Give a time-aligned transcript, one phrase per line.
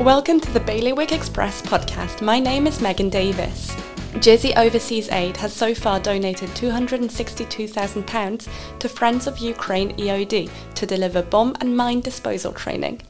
[0.00, 2.22] Welcome to the Bailiwick Express podcast.
[2.22, 3.76] My name is Megan Davis.
[4.18, 11.20] Jersey Overseas Aid has so far donated £262,000 to Friends of Ukraine EOD to deliver
[11.20, 13.02] bomb and mine disposal training.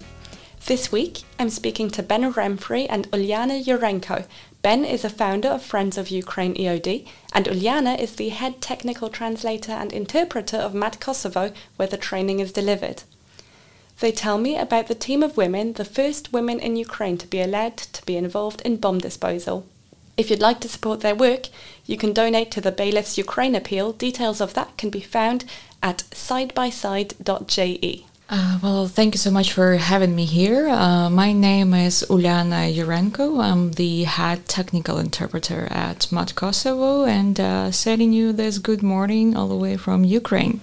[0.67, 4.27] This week, I'm speaking to Ben Remfrey and Uliana Yurenko.
[4.63, 9.09] Ben is a founder of Friends of Ukraine EOD, and Uliana is the head technical
[9.09, 13.05] translator and interpreter of Mat Kosovo, where the training is delivered.
[14.01, 17.41] They tell me about the team of women, the first women in Ukraine to be
[17.41, 19.67] allowed to be involved in bomb disposal.
[20.17, 21.49] If you'd like to support their work,
[21.87, 23.93] you can donate to the Bailiffs Ukraine Appeal.
[23.93, 25.45] Details of that can be found
[25.83, 28.07] at sidebyside.je.
[28.33, 30.69] Uh, well, thank you so much for having me here.
[30.69, 33.43] Uh, my name is Uliana Yurenko.
[33.43, 39.37] I'm the head technical interpreter at Mat Kosovo and uh, sending you this good morning
[39.37, 40.61] all the way from Ukraine.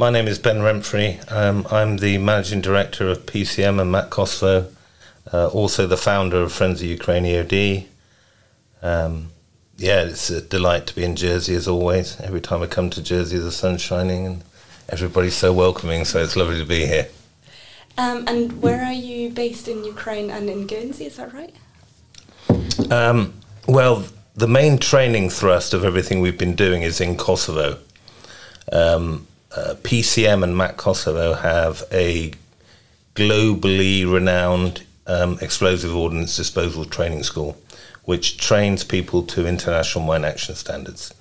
[0.00, 1.30] My name is Ben Remfrey.
[1.30, 4.72] Um, I'm the managing director of PCM and Mat Kosovo,
[5.30, 7.84] uh, also the founder of Friends of Ukraine EOD.
[8.80, 9.28] Um,
[9.76, 12.18] yeah, it's a delight to be in Jersey as always.
[12.18, 14.42] Every time I come to Jersey, the sun's shining and
[14.88, 17.08] everybody's so welcoming, so it's lovely to be here.
[17.98, 21.04] Um, and where are you based in Ukraine and in Guernsey?
[21.04, 21.54] Is that right?
[22.90, 23.34] Um,
[23.68, 27.76] well, the main training thrust of everything we've been doing is in Kosovo.
[28.72, 32.32] Um, uh, PCM and Mat Kosovo have a
[33.14, 37.56] globally renowned um, explosive ordnance disposal training school,
[38.04, 41.12] which trains people to international mine action standards,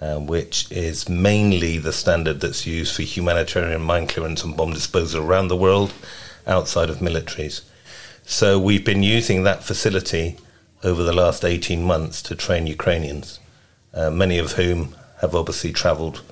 [0.00, 5.24] uh, which is mainly the standard that's used for humanitarian mine clearance and bomb disposal
[5.24, 5.92] around the world
[6.46, 7.62] outside of militaries.
[8.24, 10.36] So we've been using that facility
[10.84, 13.40] over the last 18 months to train Ukrainians,
[13.94, 16.22] uh, many of whom have obviously travelled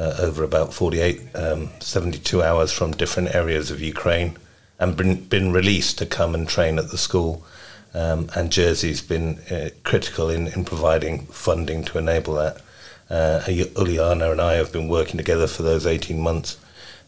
[0.00, 4.36] uh, over about 48, um, 72 hours from different areas of Ukraine
[4.78, 7.44] and been, been released to come and train at the school.
[7.92, 12.62] Um, and Jersey's been uh, critical in, in providing funding to enable that.
[13.10, 16.56] Uh, Uliana and I have been working together for those 18 months,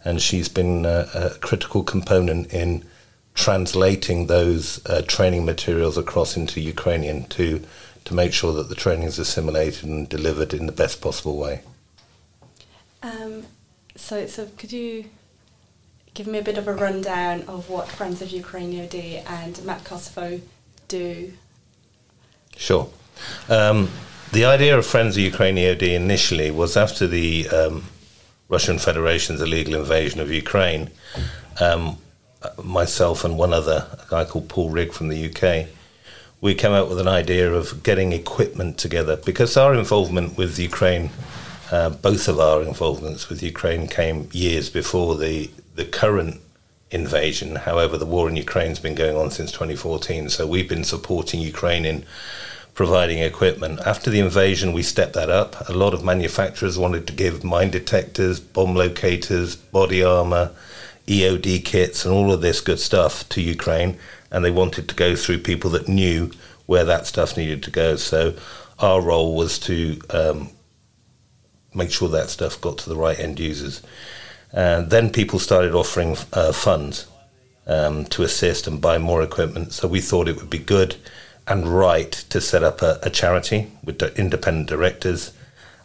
[0.05, 2.85] and she's been uh, a critical component in
[3.35, 7.63] translating those uh, training materials across into Ukrainian to
[8.05, 11.61] to make sure that the training is assimilated and delivered in the best possible way.
[13.03, 13.45] Um,
[13.97, 15.07] so, so could you
[16.15, 19.85] give me a bit of a rundown of what Friends of Ukraine EOD and Mat
[19.85, 20.41] Kosovo
[20.89, 21.33] do?
[22.57, 22.89] Sure.
[23.49, 23.91] Um,
[24.33, 27.85] the idea of Friends of Ukraine EOD initially was after the um,
[28.49, 30.91] Russian Federation's illegal invasion of Ukraine.
[31.61, 31.99] Um,
[32.63, 35.69] myself and one other, a guy called Paul Rigg from the UK,
[36.41, 41.11] we came up with an idea of getting equipment together because our involvement with Ukraine
[41.73, 46.39] uh, both of our involvements with Ukraine came years before the, the current
[46.91, 47.57] invasion.
[47.57, 51.41] However, the war in Ukraine has been going on since 2014, so we've been supporting
[51.41, 52.05] Ukraine in
[52.75, 53.81] providing equipment.
[53.87, 55.67] After the invasion, we stepped that up.
[55.67, 60.51] A lot of manufacturers wanted to give mine detectors, bomb locators, body armor,
[61.07, 63.97] EOD kits, and all of this good stuff to Ukraine,
[64.31, 66.31] and they wanted to go through people that knew
[66.67, 67.97] where that stuff needed to go.
[67.97, 68.35] So
[68.79, 70.51] our role was to um,
[71.75, 73.83] make sure that stuff got to the right end users.
[74.53, 77.07] And then people started offering uh, funds
[77.67, 79.73] um, to assist and buy more equipment.
[79.73, 80.97] So we thought it would be good
[81.49, 85.33] and right to set up a, a charity with independent directors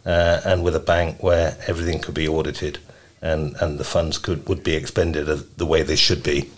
[0.04, 2.78] uh, and with a bank where everything could be audited
[3.20, 6.50] and, and the funds could would be expended the way they should be.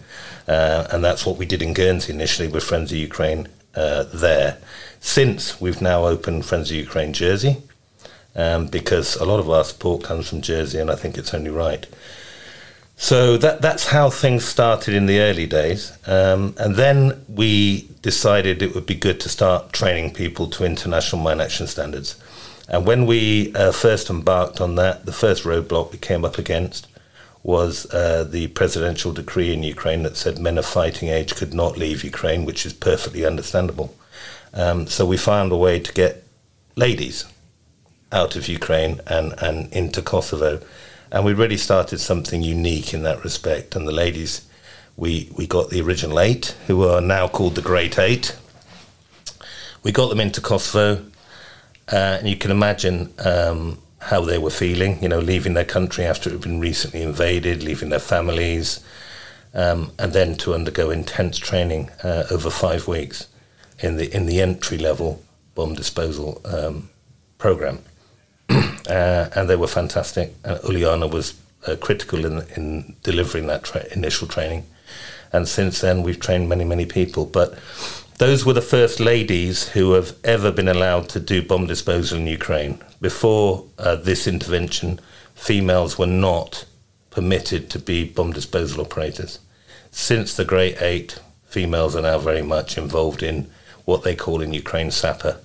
[0.47, 4.59] Uh, and that's what we did in Guernsey initially with Friends of Ukraine uh, there.
[5.01, 7.63] Since we've now opened Friends of Ukraine Jersey,
[8.35, 11.51] um, because a lot of our support comes from Jersey, and I think it's only
[11.51, 11.87] right.
[12.97, 18.63] So that that's how things started in the early days, um, and then we decided
[18.63, 22.17] it would be good to start training people to international mine action standards.
[22.69, 26.87] And when we uh, first embarked on that, the first roadblock we came up against
[27.43, 31.79] was uh, the presidential decree in Ukraine that said men of fighting age could not
[31.79, 33.97] leave Ukraine, which is perfectly understandable.
[34.53, 36.25] Um, so we found a way to get
[36.77, 37.25] ladies
[38.13, 40.61] out of Ukraine and, and into Kosovo.
[41.13, 43.75] And we really started something unique in that respect.
[43.75, 44.47] And the ladies,
[44.97, 48.37] we, we got the original eight, who are now called the Great Eight.
[49.83, 51.05] We got them into Kosovo,
[51.91, 56.05] uh, and you can imagine um, how they were feeling, you know, leaving their country
[56.05, 58.85] after it had been recently invaded, leaving their families,
[59.55, 63.27] um, and then to undergo intense training uh, over five weeks
[63.81, 65.25] in the in the entry level
[65.55, 66.89] bomb disposal um,
[67.39, 67.81] program
[68.89, 70.35] uh, and they were fantastic.
[70.45, 71.35] And Uliana was
[71.67, 74.65] uh, critical in in delivering that tra- initial training.
[75.33, 77.27] and since then we've trained many, many people.
[77.27, 77.59] But
[78.19, 82.27] those were the first ladies who have ever been allowed to do bomb disposal in
[82.27, 82.83] Ukraine.
[83.01, 85.01] Before uh, this intervention,
[85.35, 86.65] females were not
[87.11, 89.39] permitted to be bomb disposal operators.
[89.91, 93.51] Since the Great Eight, females are now very much involved in
[93.85, 95.41] what they call in Ukraine SAPA,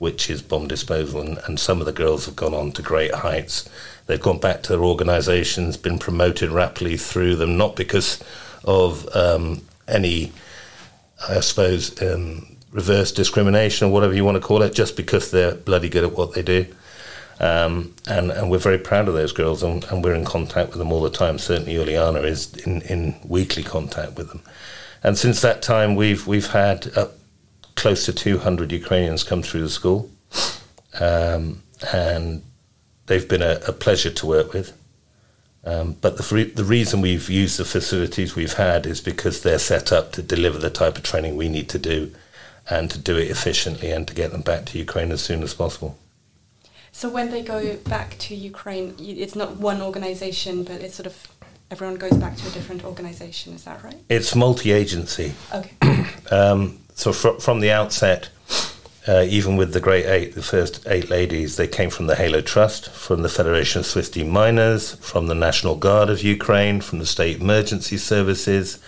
[0.00, 3.14] which is bomb disposal, and, and some of the girls have gone on to great
[3.14, 3.68] heights.
[4.06, 8.20] They've gone back to their organisations, been promoted rapidly through them, not because
[8.64, 10.32] of um, any
[11.28, 15.54] I suppose, um, reverse discrimination or whatever you want to call it, just because they're
[15.54, 16.66] bloody good at what they do.
[17.38, 20.78] Um, and, and we're very proud of those girls, and, and, we're in contact with
[20.78, 21.38] them all the time.
[21.38, 24.42] Certainly, Uliana is in, in weekly contact with them.
[25.02, 27.08] And since that time, we've we've had uh,
[27.80, 30.10] close to 200 Ukrainians come through the school,
[31.00, 31.62] um,
[31.94, 32.42] and
[33.06, 34.76] they've been a, a pleasure to work with.
[35.64, 39.92] Um, but the, the reason we've used the facilities we've had is because they're set
[39.92, 42.12] up to deliver the type of training we need to do
[42.68, 45.54] and to do it efficiently and to get them back to Ukraine as soon as
[45.54, 45.98] possible.
[46.92, 51.16] So when they go back to Ukraine, it's not one organization, but it's sort of
[51.70, 53.54] everyone goes back to a different organization.
[53.54, 53.96] Is that right?
[54.08, 55.32] It's multi-agency.
[55.54, 55.72] Okay.
[56.30, 58.28] Um, so fr- from the outset,
[59.08, 62.40] uh, even with the Great Eight, the first eight ladies, they came from the Halo
[62.40, 67.06] Trust, from the Federation of Swiss Miners, from the National Guard of Ukraine, from the
[67.06, 68.78] State Emergency Services.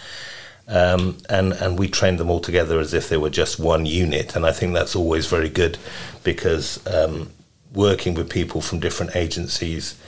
[0.69, 4.37] Um, and, and we trained them all together as if they were just one unit.
[4.37, 5.77] And I think that's always very good
[6.23, 7.31] because um,
[7.73, 9.99] working with people from different agencies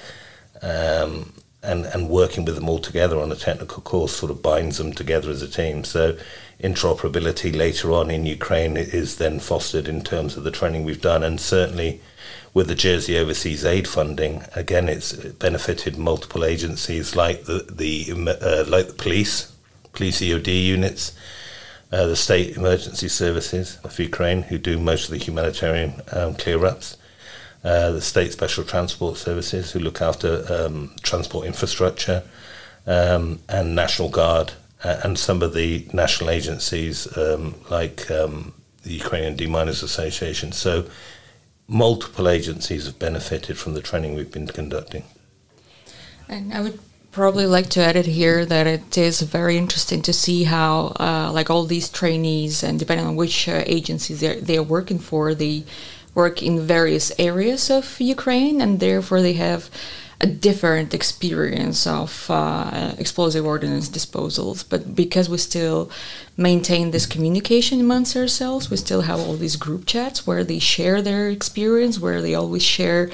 [0.62, 1.32] um,
[1.64, 4.92] and, and working with them all together on a technical course sort of binds them
[4.92, 5.84] together as a team.
[5.84, 6.16] So
[6.62, 11.22] interoperability later on in Ukraine is then fostered in terms of the training we've done,
[11.22, 12.00] and certainly
[12.54, 18.64] with the Jersey Overseas Aid funding, again, it's benefited multiple agencies like the the uh,
[18.68, 19.52] like the police,
[19.92, 21.12] police EOD units,
[21.90, 26.64] uh, the state emergency services of Ukraine, who do most of the humanitarian um, clear
[26.64, 26.96] ups.
[27.64, 32.22] Uh, the state special transport services, who look after um, transport infrastructure,
[32.86, 34.52] um, and National Guard,
[34.84, 38.52] uh, and some of the national agencies um, like um,
[38.82, 40.52] the Ukrainian Deminers Association.
[40.52, 40.84] So
[41.66, 45.04] multiple agencies have benefited from the training we've been conducting.
[46.28, 46.78] And I would
[47.12, 51.30] probably like to add it here that it is very interesting to see how, uh,
[51.32, 55.64] like all these trainees, and depending on which uh, agencies they're, they're working for, they
[56.14, 59.70] work in various areas of Ukraine, and therefore they have
[60.20, 64.64] a different experience of uh, explosive ordnance disposals.
[64.66, 65.90] But because we still
[66.36, 71.02] maintain this communication amongst ourselves, we still have all these group chats where they share
[71.02, 73.10] their experience, where they always share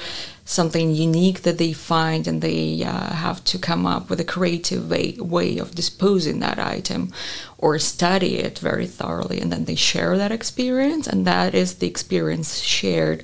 [0.51, 4.89] something unique that they find and they uh, have to come up with a creative
[4.89, 7.09] way, way of disposing that item
[7.57, 11.87] or study it very thoroughly and then they share that experience and that is the
[11.87, 13.23] experience shared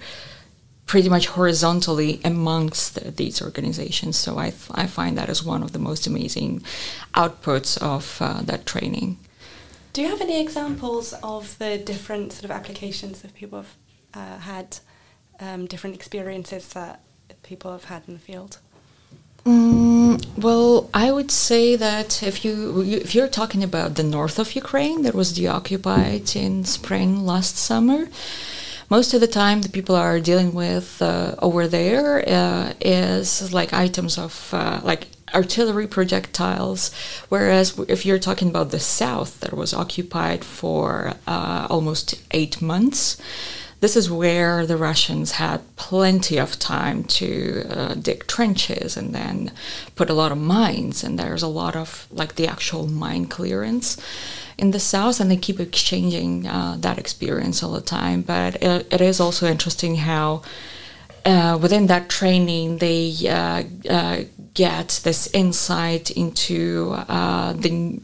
[0.85, 4.15] pretty much horizontally amongst these organizations.
[4.15, 6.63] So I, I find that as one of the most amazing
[7.13, 9.17] outputs of uh, that training.
[9.91, 13.75] Do you have any examples of the different sort of applications that people have
[14.13, 14.77] uh, had,
[15.41, 17.01] um, different experiences that
[17.47, 18.59] people have had in the field?
[19.45, 24.55] Mm, well, I would say that if you if you're talking about the north of
[24.63, 28.09] Ukraine that was deoccupied in spring last summer,
[28.89, 33.71] most of the time the people are dealing with uh, over there uh, is like
[33.85, 36.81] items of uh, like artillery projectiles
[37.27, 43.21] whereas if you're talking about the south that was occupied for uh, almost eight months
[43.79, 49.51] this is where the Russians had plenty of time to uh, dig trenches and then
[49.95, 53.97] put a lot of mines, and there's a lot of like the actual mine clearance
[54.57, 58.23] in the south, and they keep exchanging uh, that experience all the time.
[58.23, 60.41] But it, it is also interesting how.
[61.25, 67.99] Uh, within that training, they uh, uh, get this insight into uh, the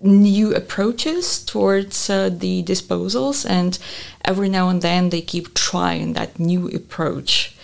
[0.00, 3.78] new approaches towards uh, the disposals and
[4.24, 7.56] every now and then they keep trying that new approach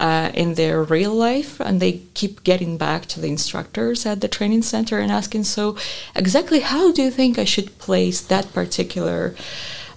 [0.00, 4.28] uh, in their real life and they keep getting back to the instructors at the
[4.28, 5.76] training center and asking so
[6.14, 9.34] exactly how do you think i should place that particular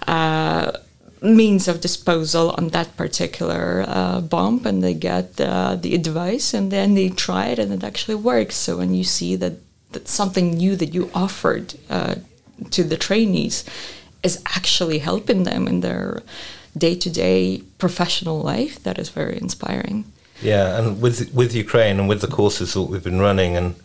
[0.08, 0.72] uh,
[1.22, 6.72] means of disposal on that particular uh, bomb and they get uh, the advice and
[6.72, 8.56] then they try it and it actually works.
[8.56, 9.54] So when you see that
[9.92, 12.16] that something new that you offered uh,
[12.70, 13.66] to the trainees
[14.24, 16.22] is actually helping them in their
[16.78, 20.06] day-to-day professional life that is very inspiring.
[20.42, 23.76] Yeah and with with ukraine and with the courses that we've been running and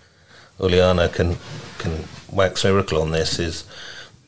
[0.59, 1.37] Uliana can
[1.79, 3.65] can wax lyrical on this is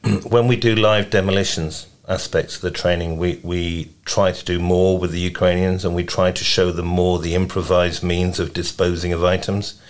[0.29, 4.99] when we do live demolitions aspects of the training, we, we try to do more
[4.99, 9.13] with the Ukrainians and we try to show them more the improvised means of disposing
[9.13, 9.81] of items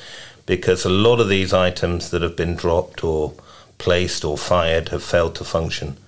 [0.49, 3.35] because a lot of these items that have been dropped or
[3.77, 5.99] placed or fired have failed to function.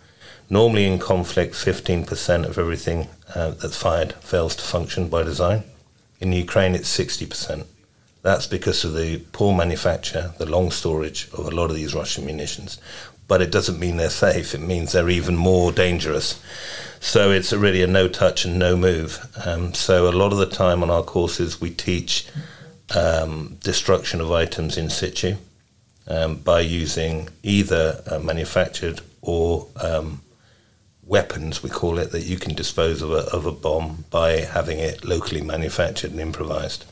[0.49, 5.64] Normally in conflict, 15% of everything uh, that's fired fails to function by design.
[6.20, 7.66] In Ukraine, it's 60%.
[8.23, 12.25] That's because of the poor manufacture, the long storage of a lot of these Russian
[12.25, 12.80] munitions.
[13.28, 14.54] But it doesn't mean they're safe.
[14.54, 16.42] It means they're even more dangerous.
[16.99, 19.20] So it's really a no touch and no move.
[19.44, 22.26] Um, so a lot of the time on our courses, we teach
[22.94, 25.37] um, destruction of items in situ
[26.06, 30.23] um, by using either uh, manufactured or um,
[31.04, 34.78] weapons, we call it, that you can dispose of a, of a bomb by having
[34.78, 36.85] it locally manufactured and improvised.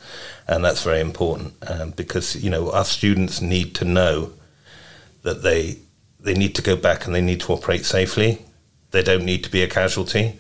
[0.47, 4.33] And that's very important um, because, you know, our students need to know
[5.23, 5.79] that they,
[6.21, 8.45] they need to go back and they need to operate safely.
[8.91, 10.37] They don't need to be a casualty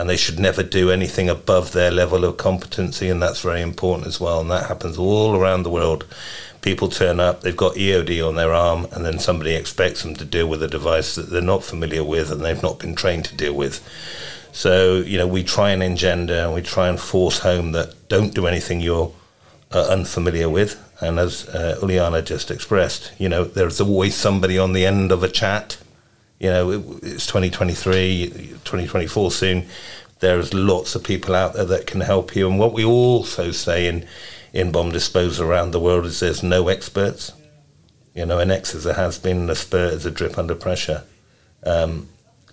[0.00, 4.08] and they should never do anything above their level of competency, and that's very important
[4.08, 4.40] as well.
[4.40, 6.04] And that happens all around the world
[6.62, 10.24] people turn up, they've got EOD on their arm, and then somebody expects them to
[10.24, 13.36] deal with a device that they're not familiar with and they've not been trained to
[13.36, 13.86] deal with.
[14.52, 18.34] So, you know, we try and engender and we try and force home that don't
[18.34, 19.12] do anything you're
[19.72, 20.82] uh, unfamiliar with.
[21.00, 25.22] And as uh, Uliana just expressed, you know, there's always somebody on the end of
[25.22, 25.78] a chat.
[26.40, 28.30] You know, it, it's 2023,
[28.64, 29.66] 2024 soon.
[30.18, 32.48] There's lots of people out there that can help you.
[32.48, 34.06] And what we also say in
[34.52, 37.32] in bomb disposal around the world is there's no experts.
[38.14, 41.04] You know, an X is a has been, a spur is a drip under pressure.
[41.64, 42.08] Um,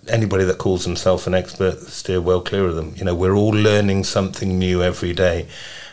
[0.06, 2.94] anybody that calls himself an expert, steer well clear of them.
[2.96, 5.48] You know, we're all learning something new every day.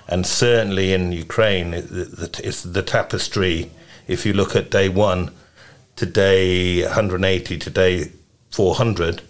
[0.08, 3.72] And certainly in Ukraine, it's the tapestry.
[4.08, 5.32] If you look at day one
[5.96, 8.12] to day 180 today
[8.52, 9.22] 400,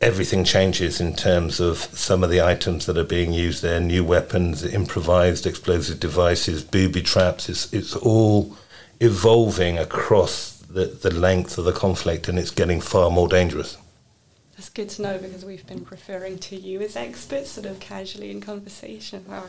[0.00, 4.04] everything changes in terms of some of the items that are being used there new
[4.04, 7.48] weapons, improvised explosive devices, booby traps.
[7.48, 8.56] It's, it's all
[9.00, 13.76] evolving across the, the length of the conflict and it's getting far more dangerous.
[14.64, 18.30] That's good to know because we've been referring to you as experts sort of casually
[18.30, 19.22] in conversation.
[19.28, 19.44] Wow,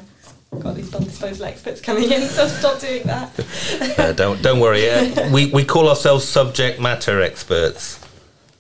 [0.52, 3.98] I've got these disposal experts coming in, so stop doing that.
[3.98, 4.90] uh, don't, don't worry.
[4.90, 8.06] Uh, we, we call ourselves subject matter experts.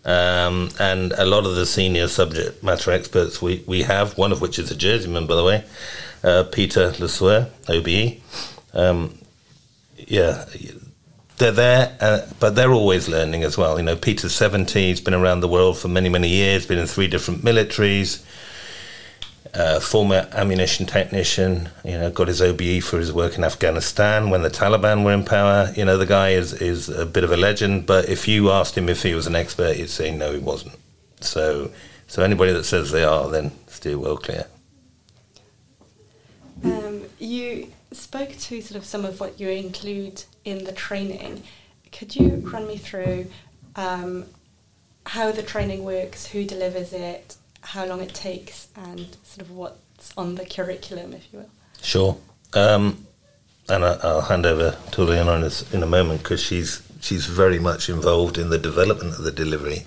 [0.06, 4.40] Um, and a lot of the senior subject matter experts we, we have, one of
[4.40, 5.66] which is a Jerseyman, by the way,
[6.24, 8.22] uh, Peter Lesueur, OBE.
[8.74, 9.18] Um,
[9.98, 10.46] yeah,
[11.38, 13.78] they're there, uh, but they're always learning as well.
[13.78, 16.88] You know, Peter's 70, he's been around the world for many, many years, been in
[16.88, 18.24] three different militaries
[19.56, 24.42] uh, former ammunition technician, you know, got his OBE for his work in Afghanistan when
[24.42, 25.72] the Taliban were in power.
[25.76, 28.78] You know, the guy is, is a bit of a legend, but if you asked
[28.78, 30.76] him if he was an expert, he'd say no, he wasn't.
[31.22, 31.72] So,
[32.08, 34.46] so anybody that says they are, then steer well clear.
[36.64, 41.44] Um, you spoke to sort of some of what you include in the training.
[41.92, 43.28] Could you run me through
[43.76, 44.26] um,
[45.06, 50.14] how the training works, who delivers it, how long it takes and sort of what's
[50.18, 51.50] on the curriculum, if you will.
[51.82, 52.18] Sure.
[52.54, 53.06] Um,
[53.68, 57.90] and I, will hand over to Leonora in a moment because she's she's very much
[57.90, 59.86] involved in the development of the delivery.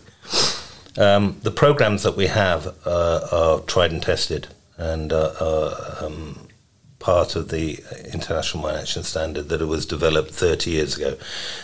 [0.96, 6.47] Um, the programs that we have uh, are tried and tested and uh, are um,
[6.98, 7.78] part of the
[8.12, 11.16] International Mine Action Standard that it was developed 30 years ago.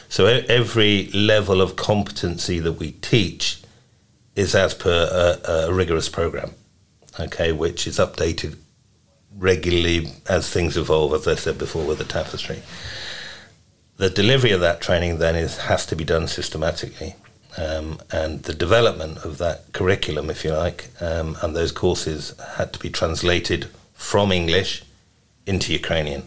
[0.08, 3.60] So every level of competency that we teach
[4.36, 6.52] is as per a, a rigorous program,
[7.18, 8.56] okay, which is updated
[9.36, 12.62] regularly as things evolve, as I said before with the tapestry.
[13.96, 17.14] The delivery of that training then is has to be done systematically,
[17.56, 22.72] um, and the development of that curriculum, if you like, um, and those courses had
[22.72, 24.82] to be translated from English
[25.46, 26.22] into Ukrainian,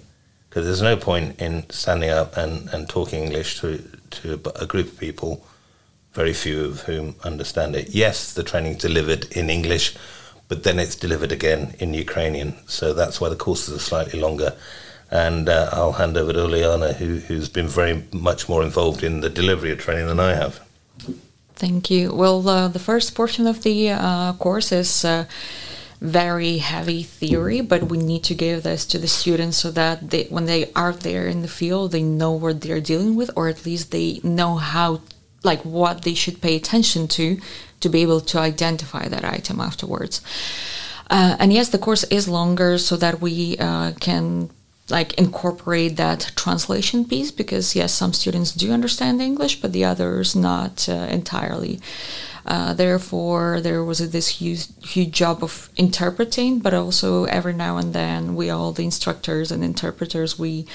[0.50, 3.67] because there's no point in standing up and, and talking English to
[4.09, 5.45] to a group of people
[6.17, 7.89] very few of whom understand it.
[7.89, 9.95] Yes, the training's delivered in English,
[10.47, 12.55] but then it's delivered again in Ukrainian.
[12.65, 14.51] So that's why the courses are slightly longer.
[15.12, 19.21] And uh, I'll hand over to Uliana, who, who's been very much more involved in
[19.21, 20.59] the delivery of training than I have.
[21.55, 22.13] Thank you.
[22.13, 25.25] Well, uh, the first portion of the uh, course is uh,
[26.00, 30.25] very heavy theory, but we need to give this to the students so that they,
[30.25, 33.66] when they are there in the field, they know what they're dealing with, or at
[33.66, 35.01] least they know how
[35.44, 37.39] like what they should pay attention to
[37.80, 40.22] to be able to identify that item afterwards.
[41.10, 44.50] Uh, and yes, the course is longer so that we uh, can
[44.89, 50.36] like incorporate that translation piece because yes some students do understand english but the others
[50.36, 51.80] not uh, entirely
[52.48, 57.94] uh, therefore there was this huge, huge job of interpreting but also every now and
[57.94, 60.66] then we all the instructors and interpreters we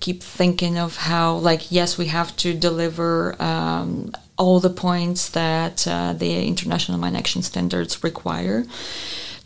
[0.00, 5.86] keep thinking of how like yes we have to deliver um, all the points that
[5.86, 8.64] uh, the international mine action standards require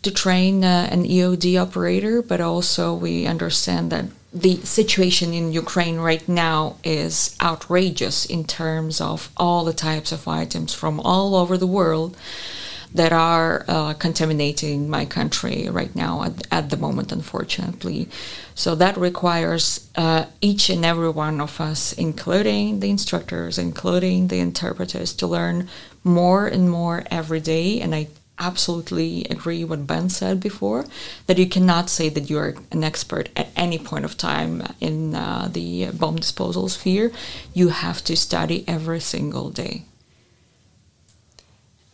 [0.07, 4.05] to train uh, an EOD operator, but also we understand that
[4.41, 10.29] the situation in Ukraine right now is outrageous in terms of all the types of
[10.29, 12.17] items from all over the world
[12.93, 18.09] that are uh, contaminating my country right now at, at, the moment, unfortunately.
[18.55, 24.41] So that requires uh, each and every one of us, including the instructors, including the
[24.41, 25.69] interpreters, to learn
[26.05, 27.81] more and more every day.
[27.81, 30.85] And I absolutely agree with what Ben said before
[31.27, 35.49] that you cannot say that you're an expert at any point of time in uh,
[35.51, 37.13] the bomb disposal sphere.
[37.55, 39.85] You have to study every single day.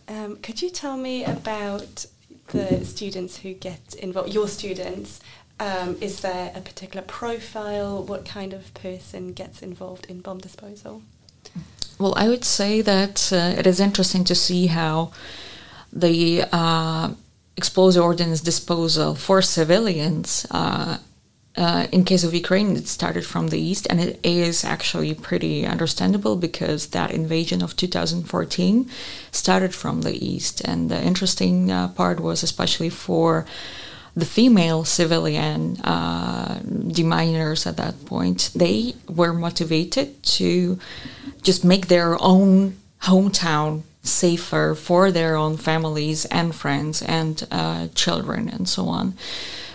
[0.08, 2.06] Um, could you tell me about
[2.48, 5.20] the students who get involved, your students?
[5.60, 8.02] Um, is there a particular profile?
[8.02, 11.02] What kind of person gets involved in bomb disposal?
[11.98, 15.12] Well, I would say that uh, it is interesting to see how
[15.92, 17.12] the uh,
[17.56, 20.46] explosive ordnance disposal for civilians.
[20.50, 20.98] Uh,
[21.54, 25.66] uh, in case of Ukraine, it started from the east, and it is actually pretty
[25.66, 28.88] understandable because that invasion of 2014
[29.30, 30.62] started from the east.
[30.64, 33.44] And the interesting uh, part was, especially for
[34.16, 40.78] the female civilian uh, deminers at that point, they were motivated to
[41.42, 48.48] just make their own hometown safer for their own families and friends and uh, children
[48.48, 49.14] and so on.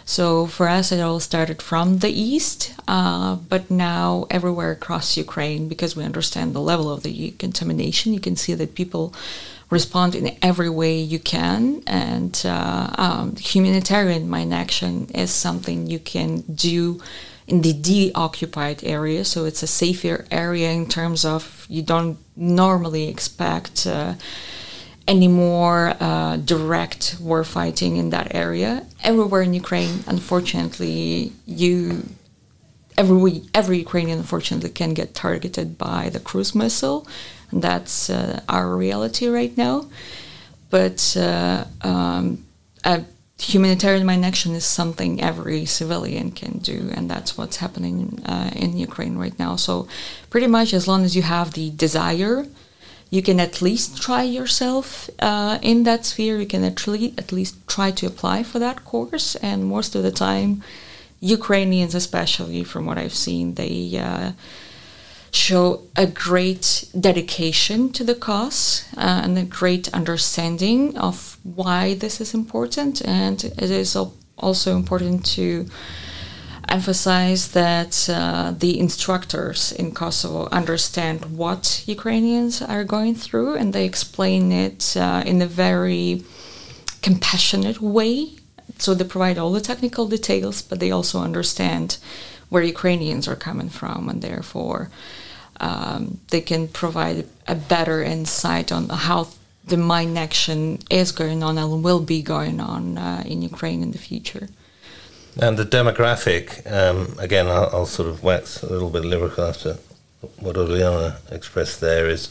[0.05, 5.67] So for us, it all started from the east, uh, but now everywhere across Ukraine,
[5.67, 9.13] because we understand the level of the contamination, you can see that people
[9.69, 11.83] respond in every way you can.
[11.85, 17.01] And uh, um, humanitarian mine action is something you can do
[17.47, 23.07] in the de-occupied area, so it's a safer area in terms of you don't normally
[23.07, 24.15] expect uh,
[25.07, 28.85] any more uh, direct war fighting in that area.
[29.01, 32.03] Everywhere in Ukraine, unfortunately, you
[32.97, 37.07] every every Ukrainian unfortunately can get targeted by the cruise missile,
[37.51, 39.85] and that's uh, our reality right now.
[40.69, 42.45] But uh, um,
[43.39, 49.17] humanitarian action is something every civilian can do, and that's what's happening uh, in Ukraine
[49.17, 49.55] right now.
[49.55, 49.87] So,
[50.29, 52.47] pretty much as long as you have the desire,
[53.09, 56.39] you can at least try yourself uh, in that sphere.
[56.39, 60.11] You can actually at least try to apply for that course, and most of the
[60.11, 60.63] time,
[61.19, 64.31] Ukrainians, especially from what I've seen, they uh,
[65.37, 72.19] show a great dedication to the cause uh, and a great understanding of why this
[72.19, 73.01] is important.
[73.05, 73.95] And it is
[74.37, 75.67] also important to
[76.67, 83.85] emphasize that uh, the instructors in Kosovo understand what Ukrainians are going through and they
[83.85, 86.23] explain it uh, in a very
[87.01, 88.31] compassionate way.
[88.79, 91.97] So they provide all the technical details, but they also understand
[92.49, 94.89] where Ukrainians are coming from and therefore
[95.59, 99.27] um, they can provide a better insight on how
[99.65, 103.91] the mine action is going on and will be going on uh, in Ukraine in
[103.91, 104.47] the future.
[105.39, 109.77] And the demographic, um, again, I'll, I'll, sort of wax a little bit lyrical after
[110.39, 112.29] what Uliana expressed there, is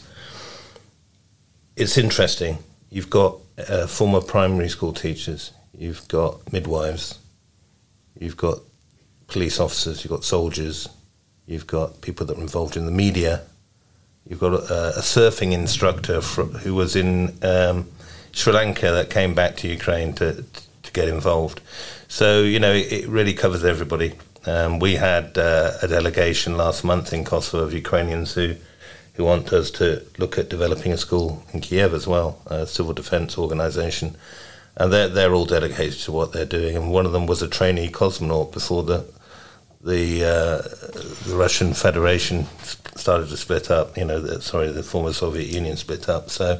[1.77, 2.57] it's interesting.
[2.89, 3.37] You've got
[3.69, 7.19] uh, former primary school teachers, you've got midwives,
[8.19, 8.59] you've got
[9.27, 10.89] police officers, you've got soldiers,
[11.47, 13.41] You've got people that are involved in the media.
[14.27, 17.89] You've got a, a surfing instructor who was in um,
[18.33, 20.43] Sri Lanka that came back to Ukraine to,
[20.83, 21.61] to get involved.
[22.09, 24.13] So, you know, it, it really covers everybody.
[24.45, 28.55] Um, we had uh, a delegation last month in Kosovo of Ukrainians who,
[29.13, 32.93] who want us to look at developing a school in Kiev as well, a civil
[32.93, 34.17] defense organization.
[34.75, 36.75] And they're, they're all dedicated to what they're doing.
[36.75, 39.05] And one of them was a trainee cosmonaut before the,
[39.81, 40.61] the uh,
[41.27, 42.45] the Russian Federation
[42.95, 43.97] started to split up.
[43.97, 46.29] You know, the, sorry, the former Soviet Union split up.
[46.29, 46.59] So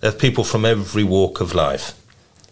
[0.00, 2.00] there's people from every walk of life.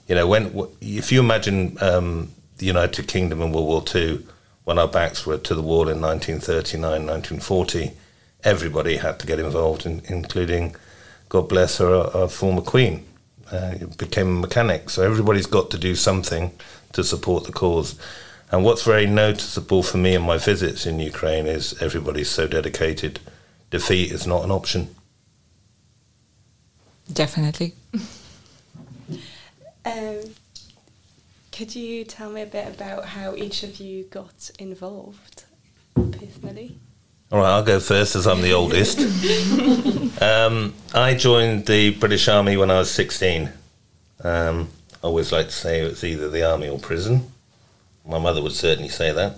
[0.06, 4.24] You know, when if you imagine um, the United Kingdom in World War II,
[4.64, 7.92] when our backs were to the wall in 1939, 1940,
[8.44, 10.76] everybody had to get involved, in, including,
[11.28, 13.04] God bless her, our, former Queen.
[13.50, 14.88] Uh, became a mechanic.
[14.88, 16.52] So everybody's got to do something
[16.92, 17.98] to support the cause
[18.52, 23.18] And what's very noticeable for me in my visits in Ukraine is everybody's so dedicated.
[23.70, 24.94] Defeat is not an option.
[27.10, 27.74] Definitely.
[29.86, 30.20] um,
[31.50, 35.44] could you tell me a bit about how each of you got involved
[35.94, 36.78] personally?
[37.30, 38.98] All right, I'll go first as I'm the oldest.
[40.22, 43.48] um, I joined the British Army when I was 16.
[44.22, 44.68] Um,
[45.02, 47.32] I always like to say it was either the army or prison.
[48.04, 49.36] My mother would certainly say that.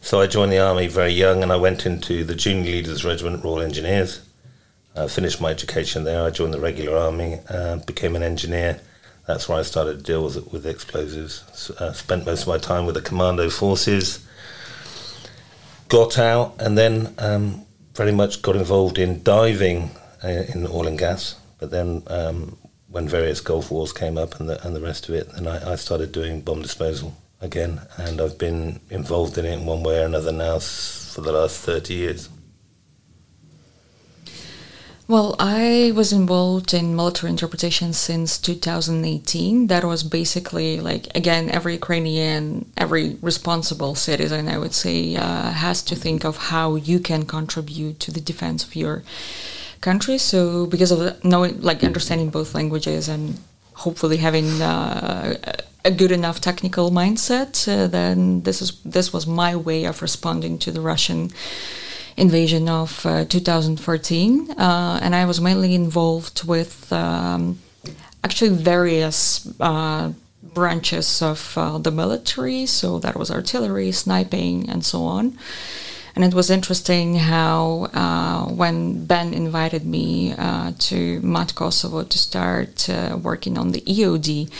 [0.00, 3.44] So I joined the army very young and I went into the Junior Leaders Regiment
[3.44, 4.20] Royal Engineers.
[4.94, 6.22] I finished my education there.
[6.22, 8.80] I joined the regular army, uh, became an engineer.
[9.26, 11.70] That's where I started to deal with, with explosives.
[11.78, 14.26] Uh, spent most of my time with the commando forces.
[15.88, 20.98] Got out and then um, very much got involved in diving uh, in oil and
[20.98, 21.36] gas.
[21.58, 25.14] But then um, when various Gulf Wars came up and the, and the rest of
[25.14, 29.52] it, then I, I started doing bomb disposal again, and I've been involved in it
[29.52, 32.28] in one way or another now for the last 30 years.
[35.08, 39.66] Well, I was involved in military interpretation since 2018.
[39.66, 45.82] That was basically like, again, every Ukrainian, every responsible citizen, I would say, uh, has
[45.82, 49.02] to think of how you can contribute to the defense of your
[49.80, 50.18] country.
[50.18, 53.38] So, because of knowing, like, understanding both languages and
[53.74, 55.36] hopefully having uh,
[55.84, 60.58] a good enough technical mindset, uh, then this is this was my way of responding
[60.58, 61.30] to the Russian
[62.16, 67.58] invasion of uh, 2014, uh, and I was mainly involved with um,
[68.22, 72.66] actually various uh, branches of uh, the military.
[72.66, 75.38] So that was artillery, sniping, and so on.
[76.14, 82.18] And it was interesting how uh, when Ben invited me uh, to Mat Kosovo to
[82.18, 82.86] start
[83.22, 84.50] working on the EOD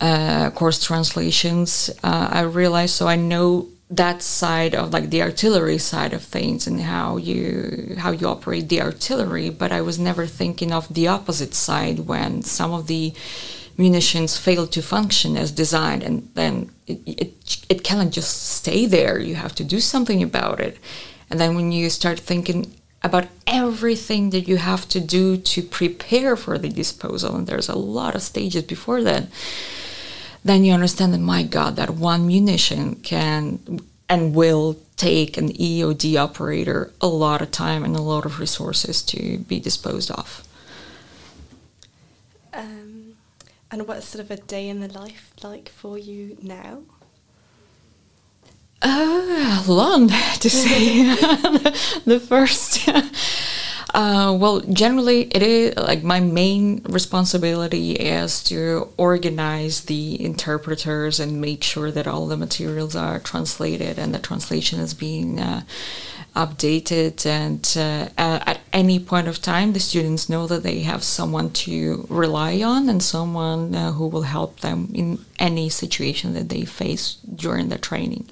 [0.00, 5.78] Uh, course translations, uh, I realized so I know that side of like the artillery
[5.78, 10.26] side of things and how you how you operate the artillery but i was never
[10.26, 13.12] thinking of the opposite side when some of the
[13.76, 19.18] munitions fail to function as designed and then it, it, it cannot just stay there.
[19.18, 20.78] You have to do something about it.
[21.30, 22.74] And then when you start thinking
[23.04, 27.78] about everything that you have to do to prepare for the disposal and there's a
[27.78, 29.28] lot of stages before that
[30.42, 33.60] then you understand that my god that one munition can
[34.08, 39.02] and will take an EOD operator a lot of time and a lot of resources
[39.02, 40.46] to be disposed of.
[42.52, 43.16] Um,
[43.70, 46.82] and what's sort of a day in the life like for you now?
[48.86, 50.08] Uh, long
[50.40, 51.04] to say.
[52.04, 52.86] the first
[53.94, 61.40] uh, well, generally, it is like my main responsibility is to organize the interpreters and
[61.40, 65.62] make sure that all the materials are translated and the translation is being uh,
[66.34, 67.24] updated.
[67.24, 72.04] And uh, at any point of time, the students know that they have someone to
[72.10, 77.14] rely on and someone uh, who will help them in any situation that they face
[77.32, 78.28] during the training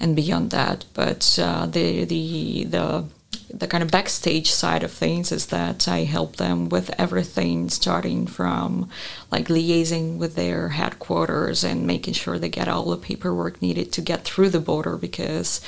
[0.00, 0.86] and beyond that.
[0.94, 3.04] But uh, the the the
[3.52, 8.26] the kind of backstage side of things is that I help them with everything, starting
[8.26, 8.90] from
[9.30, 14.00] like liaising with their headquarters and making sure they get all the paperwork needed to
[14.00, 15.60] get through the border because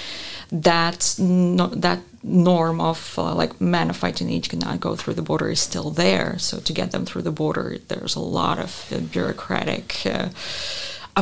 [0.52, 5.48] that that norm of uh, like man of fighting age cannot go through the border
[5.48, 6.38] is still there.
[6.38, 10.02] So to get them through the border, there's a lot of uh, bureaucratic.
[10.04, 10.28] Uh,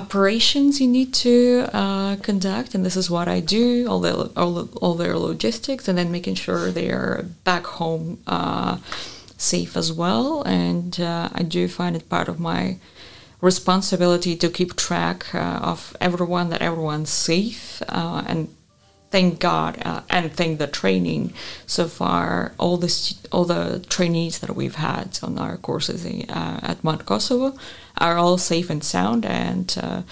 [0.01, 3.67] operations you need to uh, conduct, and this is what I do.
[3.91, 8.75] All the all, all their logistics, and then making sure they are back home uh,
[9.37, 10.43] safe as well.
[10.43, 12.63] And uh, I do find it part of my
[13.41, 18.49] responsibility to keep track uh, of everyone that everyone's safe uh, and
[19.11, 21.33] thank God uh, and thank the training
[21.67, 22.53] so far.
[22.59, 22.91] All the
[23.33, 27.57] all the trainees that we've had on our courses uh, at Mat Kosovo
[27.99, 30.03] are all safe and sound, and uh,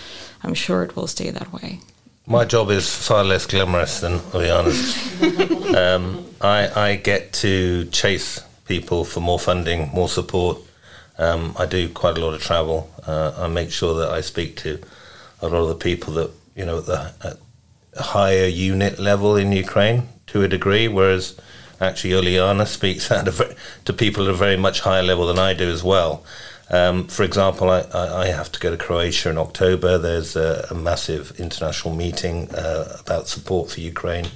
[0.42, 1.80] I'm sure it will stay that way.
[2.28, 5.22] My job is far less glamorous than, I'll be honest.
[5.76, 10.58] um, I, I get to chase people for more funding, more support.
[11.18, 12.90] Um, I do quite a lot of travel.
[13.06, 14.80] Uh, I make sure that I speak to
[15.40, 17.38] a lot of the people that you know at the at
[17.98, 21.36] higher unit level in Ukraine to a degree, whereas
[21.80, 23.54] actually Uliana speaks a,
[23.84, 26.24] to people at a very much higher level than I do as well.
[26.68, 29.98] Um, for example, I, I, have to go to Croatia in October.
[29.98, 34.26] There's a, a massive international meeting uh, about support for Ukraine.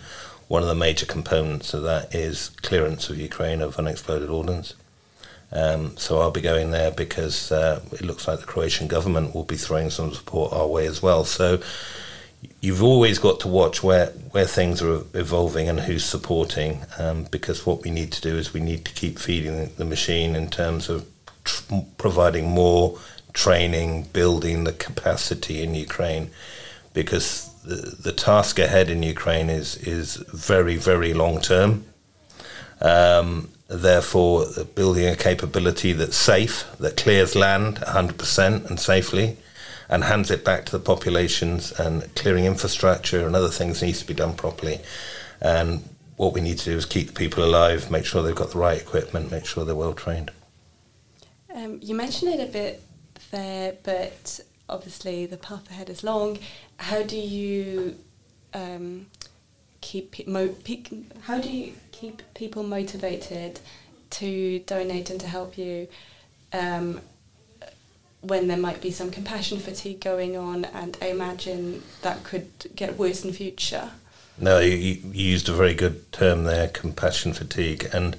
[0.46, 4.74] One of the major components of that is clearance of Ukraine of unexploded ordnance.
[5.52, 9.44] Um, so I'll be going there because uh, it looks like the Croatian government will
[9.44, 11.24] be throwing some support our way as well.
[11.24, 11.60] So
[12.60, 17.66] you've always got to watch where where things are evolving and who's supporting, um, because
[17.66, 20.88] what we need to do is we need to keep feeding the machine in terms
[20.88, 21.06] of
[21.44, 22.98] tr- providing more
[23.32, 26.30] training, building the capacity in Ukraine,
[26.92, 31.84] because the, the task ahead in Ukraine is is very very long term.
[32.80, 39.36] Um, therefore, building a capability that's safe, that clears land 100% and safely,
[39.90, 44.06] and hands it back to the populations, and clearing infrastructure and other things needs to
[44.06, 44.80] be done properly.
[45.40, 48.52] And what we need to do is keep the people alive, make sure they've got
[48.52, 50.30] the right equipment, make sure they're well trained.
[51.54, 52.82] Um, you mentioned it a bit
[53.32, 56.38] there, but obviously the path ahead is long.
[56.76, 57.96] How do you
[58.54, 59.06] um,
[59.80, 60.54] keep mo-
[61.22, 63.60] how do you keep people motivated
[64.10, 65.88] to donate and to help you
[66.52, 67.00] um,
[68.20, 72.98] when there might be some compassion fatigue going on, and I imagine that could get
[72.98, 73.92] worse in future.
[74.38, 78.16] No, you, you used a very good term there, compassion fatigue, and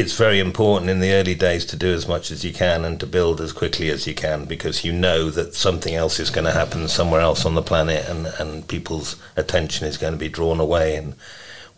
[0.00, 2.98] it's very important in the early days to do as much as you can and
[2.98, 6.46] to build as quickly as you can because you know that something else is going
[6.46, 10.28] to happen somewhere else on the planet and, and people's attention is going to be
[10.28, 10.96] drawn away.
[10.96, 11.16] And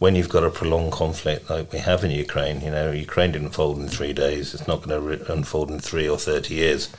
[0.03, 3.51] when you've got a prolonged conflict like we have in Ukraine, you know, Ukraine didn't
[3.51, 6.91] fold in three days, it's not going to re- unfold in three or 30 years.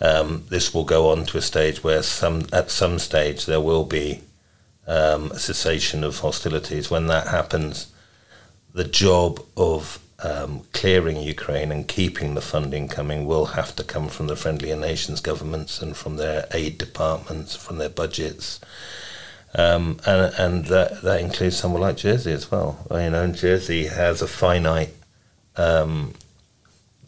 [0.00, 3.84] Um, this will go on to a stage where some at some stage there will
[3.84, 4.22] be
[4.88, 6.90] um, a cessation of hostilities.
[6.90, 7.92] When that happens,
[8.74, 14.08] the job of um, clearing Ukraine and keeping the funding coming will have to come
[14.08, 18.58] from the friendlier nations governments and from their aid departments, from their budgets.
[19.54, 22.86] Um, and and that, that includes somewhere like Jersey as well.
[22.90, 24.94] You know, Jersey has a finite
[25.56, 26.14] um,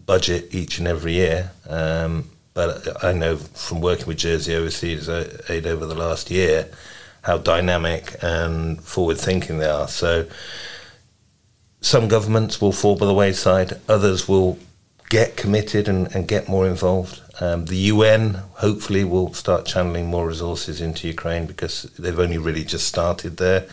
[0.05, 1.53] budget each and every year.
[1.69, 5.09] Um, but I know from working with Jersey Overseas
[5.49, 6.69] Aid over the last year
[7.23, 9.89] how dynamic and forward thinking they are.
[9.89, 10.27] So
[11.81, 14.59] some governments will fall by the wayside, others will
[15.11, 17.21] get committed and, and get more involved.
[17.41, 22.65] Um, the UN hopefully will start channeling more resources into Ukraine because they've only really
[22.65, 23.67] just started there.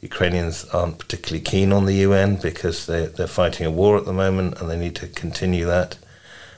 [0.00, 4.12] Ukrainians aren't particularly keen on the UN because they're, they're fighting a war at the
[4.12, 5.98] moment and they need to continue that.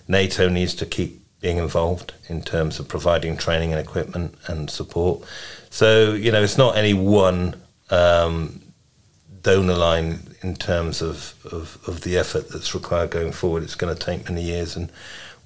[0.07, 5.22] NATO needs to keep being involved in terms of providing training and equipment and support.
[5.70, 8.61] So, you know, it's not any one um,
[9.42, 13.62] donor line in terms of, of, of the effort that's required going forward.
[13.62, 14.90] It's going to take many years, and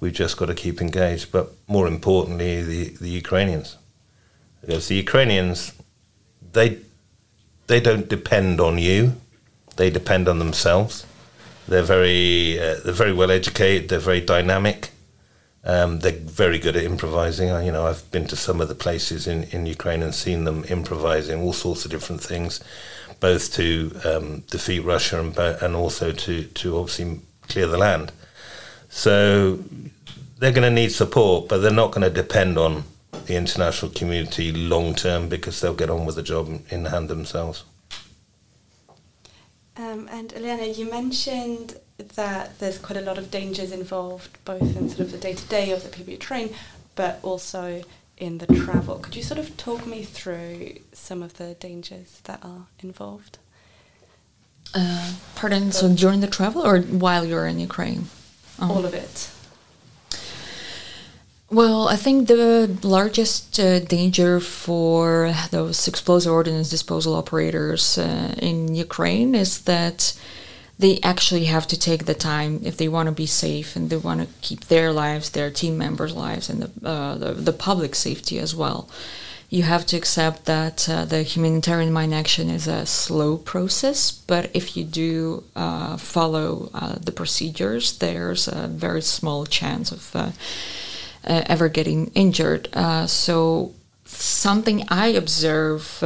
[0.03, 1.31] we've just got to keep engaged.
[1.31, 3.77] But more importantly, the, the Ukrainians,
[4.61, 5.73] because the Ukrainians,
[6.57, 6.69] they
[7.67, 9.15] they don't depend on you;
[9.77, 11.05] they depend on themselves.
[11.69, 13.89] They're very uh, they're very well educated.
[13.89, 14.89] They're very dynamic.
[15.65, 16.11] Um, they're
[16.43, 17.47] very good at improvising.
[17.47, 20.65] You know, I've been to some of the places in, in Ukraine and seen them
[20.65, 22.59] improvising all sorts of different things
[23.23, 23.69] both to
[24.03, 28.11] um, defeat Russia and, and also to, to obviously clear the land.
[28.93, 29.57] So
[30.37, 32.83] they're going to need support, but they're not going to depend on
[33.25, 37.63] the international community long term because they'll get on with the job in hand themselves.
[39.75, 44.87] Um, and Uliana, you mentioned that there's quite a lot of dangers involved, both in
[44.89, 46.53] sort of the day to day of the people you train,
[46.95, 47.83] but also
[48.17, 48.99] in the travel.
[48.99, 53.39] Could you sort of talk me through some of the dangers that are involved?
[54.75, 58.05] Uh, pardon, so, so during the travel or while you're in Ukraine?
[58.59, 59.29] Um, All of it.
[61.53, 68.73] Well, I think the largest uh, danger for those explosive ordnance disposal operators uh, in
[68.73, 70.17] Ukraine is that
[70.79, 73.97] they actually have to take the time if they want to be safe and they
[73.97, 77.93] want to keep their lives, their team members' lives, and the, uh, the, the, public
[77.93, 78.89] safety as well.
[79.53, 84.49] You have to accept that uh, the humanitarian mine action is a slow process, but
[84.55, 90.31] if you do uh, follow uh, the procedures, there's a very small chance of uh,
[91.27, 92.67] uh, ever getting injured.
[93.05, 96.01] so something I observe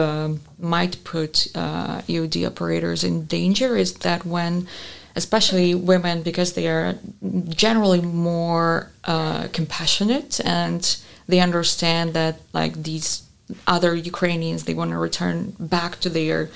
[0.60, 4.68] might put uh, EOD operators in danger is that when,
[5.16, 7.00] especially women, because they are
[7.48, 10.98] generally more uh, compassionate and
[11.30, 13.24] they understand that like these
[13.66, 16.50] other Ukrainians, they want to return back to their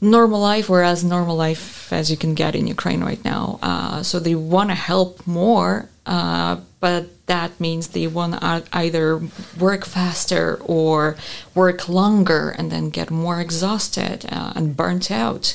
[0.00, 3.58] normal life, whereas normal life as you can get in Ukraine right now.
[3.62, 9.20] Uh, so they want to help more, uh, but that means they want to either
[9.58, 11.16] work faster or
[11.54, 15.54] work longer and then get more exhausted uh, and burnt out.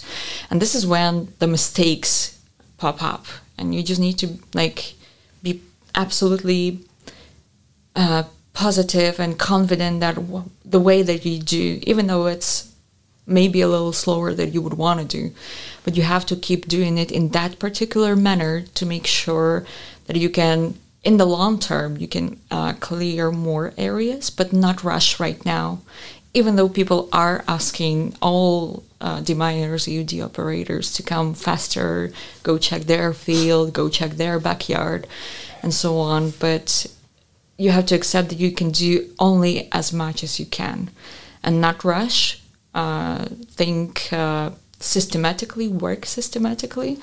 [0.49, 2.39] And this is when the mistakes
[2.77, 3.25] pop up,
[3.57, 4.93] and you just need to like
[5.41, 5.61] be
[5.95, 6.79] absolutely
[7.95, 8.23] uh,
[8.55, 12.71] positive and confident that w- the way that you do, even though it's
[13.27, 15.35] maybe a little slower than you would want to do,
[15.83, 19.65] but you have to keep doing it in that particular manner to make sure
[20.07, 24.83] that you can, in the long term, you can uh, clear more areas, but not
[24.83, 25.79] rush right now.
[26.33, 32.11] Even though people are asking all uh, deminers, EOD operators to come faster,
[32.43, 35.07] go check their field, go check their backyard,
[35.61, 36.87] and so on, but
[37.57, 40.89] you have to accept that you can do only as much as you can
[41.43, 42.41] and not rush
[42.73, 46.99] uh, think uh, systematically work systematically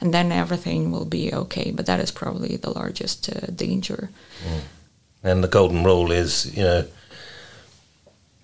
[0.00, 1.70] and then everything will be okay.
[1.70, 4.10] But that is probably the largest uh, danger.
[4.44, 4.60] Mm.
[5.22, 6.84] and the golden rule is you know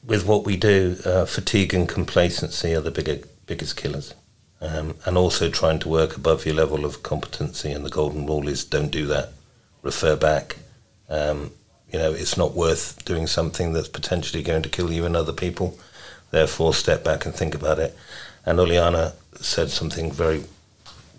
[0.06, 4.14] with what we do uh, fatigue and complacency are the bigger, biggest killers.
[4.62, 8.46] Um, and also trying to work above your level of competency and the golden rule
[8.46, 9.32] is don't do that.
[9.82, 10.56] Refer back
[11.10, 11.50] um,
[11.92, 15.32] you know, it's not worth doing something that's potentially going to kill you and other
[15.32, 15.78] people.
[16.30, 17.96] Therefore, step back and think about it.
[18.46, 20.44] And Uliana said something very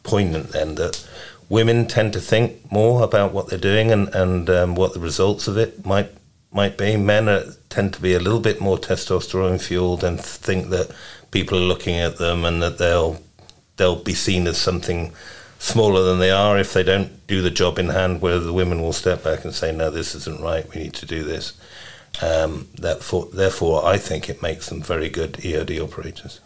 [0.03, 1.07] poignant then that
[1.49, 5.47] women tend to think more about what they're doing and, and um, what the results
[5.47, 6.09] of it might
[6.53, 6.97] might be.
[6.97, 10.91] Men are, tend to be a little bit more testosterone fueled and think that
[11.31, 13.21] people are looking at them and that they'll
[13.77, 15.11] they'll be seen as something
[15.61, 18.81] smaller than they are if they don't do the job in hand, where the women
[18.81, 21.53] will step back and say, no, this isn't right, we need to do this.
[22.21, 26.39] Um, therefore, therefore, I think it makes them very good EOD operators.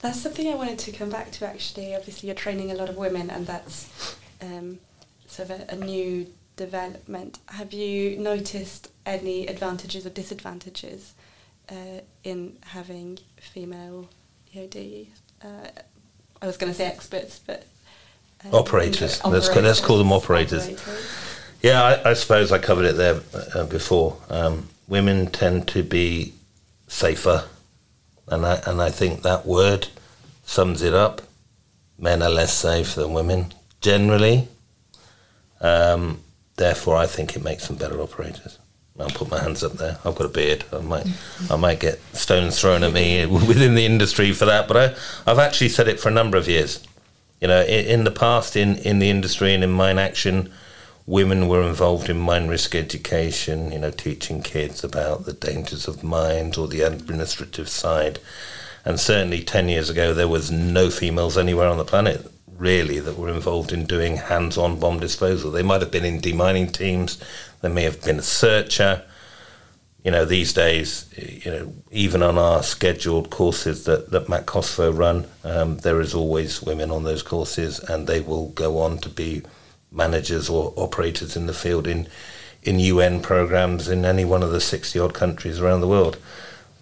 [0.00, 1.94] That's something I wanted to come back to actually.
[1.94, 4.80] Obviously, you're training a lot of women, and that's um,
[5.26, 7.38] sort of a, a new development.
[7.46, 11.14] Have you noticed any advantages or disadvantages
[11.70, 14.10] uh, in having female
[14.54, 15.06] EOD?
[15.42, 15.68] Uh,
[16.42, 17.66] I was going to say experts, but
[18.52, 19.24] operators.
[19.24, 20.64] Let's, let's call them operators.
[20.64, 21.10] operators.
[21.62, 23.20] Yeah, I, I, suppose I covered it there
[23.54, 24.16] uh, before.
[24.30, 26.32] Um, women tend to be
[26.88, 27.44] safer,
[28.28, 29.88] and I and I think that word
[30.44, 31.20] sums it up.
[31.98, 34.48] Men are less safe than women generally.
[35.60, 36.20] Um,
[36.56, 38.58] therefore, I think it makes them better operators.
[38.98, 39.98] I'll put my hands up there.
[40.04, 40.64] I've got a beard.
[40.72, 41.06] I might,
[41.50, 44.68] I might get stones thrown at me within the industry for that.
[44.68, 46.86] But I, I've actually said it for a number of years.
[47.40, 50.52] You know, in, in the past, in, in the industry and in mine action,
[51.06, 56.04] women were involved in mine risk education, you know, teaching kids about the dangers of
[56.04, 58.18] mines or the administrative side.
[58.84, 63.18] And certainly 10 years ago, there was no females anywhere on the planet really that
[63.18, 65.50] were involved in doing hands-on bomb disposal.
[65.50, 67.18] They might have been in demining teams.
[67.62, 69.02] they may have been a searcher
[70.04, 74.90] you know, these days, you know, even on our scheduled courses that, that Mat Kosovo
[74.92, 79.08] run, um, there is always women on those courses, and they will go on to
[79.10, 79.42] be
[79.92, 82.08] managers or operators in the field in
[82.62, 86.18] in UN programs in any one of the 60 odd countries around the world.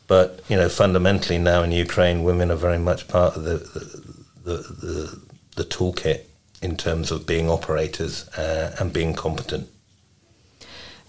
[0.09, 4.13] But you know, fundamentally now in Ukraine, women are very much part of the the,
[4.45, 5.21] the, the,
[5.57, 6.23] the toolkit
[6.63, 9.69] in terms of being operators uh, and being competent.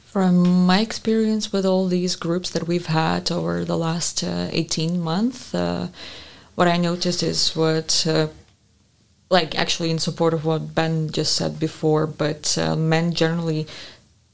[0.10, 5.00] From my experience with all these groups that we've had over the last uh, 18
[5.00, 5.90] months, uh,
[6.56, 8.30] what I noticed is what, uh,
[9.30, 13.68] like, actually in support of what Ben just said before, but uh, men generally,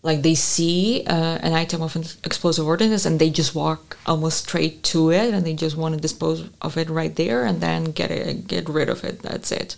[0.01, 4.47] like, they see uh, an item of an explosive ordnance and they just walk almost
[4.47, 7.91] straight to it and they just want to dispose of it right there and then
[7.91, 9.23] get it, get rid of it.
[9.23, 9.75] That's it.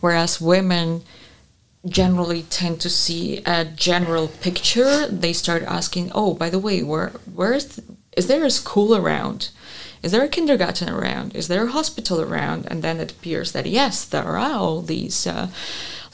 [0.00, 1.04] Whereas women,
[1.86, 7.10] generally tend to see a general picture, they start asking, "Oh, by the way, where
[7.34, 9.50] where is th- is there a school around?
[10.02, 11.34] Is there a kindergarten around?
[11.34, 15.26] Is there a hospital around?" And then it appears that yes, there are all these.
[15.26, 15.48] Uh,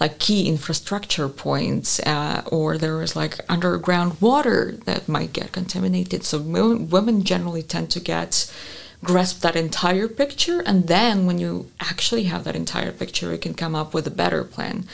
[0.00, 6.24] like key infrastructure points, uh, or there is like underground water that might get contaminated.
[6.24, 8.50] So women generally tend to get
[9.04, 13.54] grasp that entire picture and then when you actually have that entire picture you can
[13.54, 14.84] come up with a better plan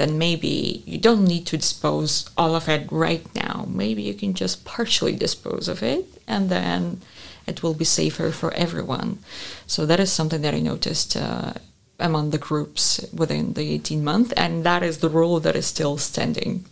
[0.00, 3.66] then maybe you don't need to dispose all of it right now.
[3.68, 7.02] Maybe you can just partially dispose of it and then
[7.46, 9.18] it will be safer for everyone.
[9.66, 11.52] So that is something that i noticed uh,
[11.98, 15.98] among the groups within the 18 month and that is the rule that is still
[15.98, 16.64] standing.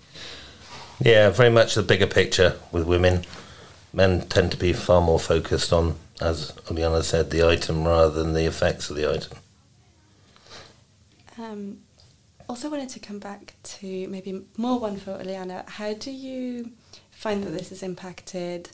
[0.98, 3.26] Yeah very much the bigger picture with women.
[3.92, 8.32] Men tend to be far more focused on as Uliana said, the item rather than
[8.32, 9.38] the effects of the item.
[11.38, 11.78] Um,
[12.48, 15.68] also wanted to come back to maybe more one for Uliana.
[15.68, 16.72] How do you
[17.10, 18.70] find that this has impacted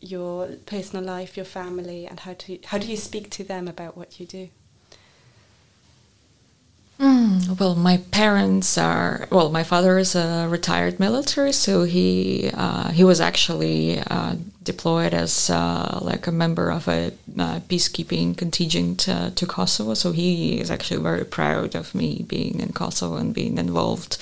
[0.00, 3.68] your personal life, your family, and how do you, how do you speak to them
[3.68, 4.48] about what you do?
[7.28, 7.60] Mm.
[7.60, 9.50] Well, my parents are well.
[9.50, 15.50] My father is a retired military, so he uh, he was actually uh, deployed as
[15.50, 19.92] uh, like a member of a uh, peacekeeping contingent uh, to Kosovo.
[19.94, 24.16] So he is actually very proud of me being in Kosovo and being involved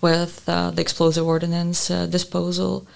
[0.00, 2.86] with uh, the explosive ordnance disposal.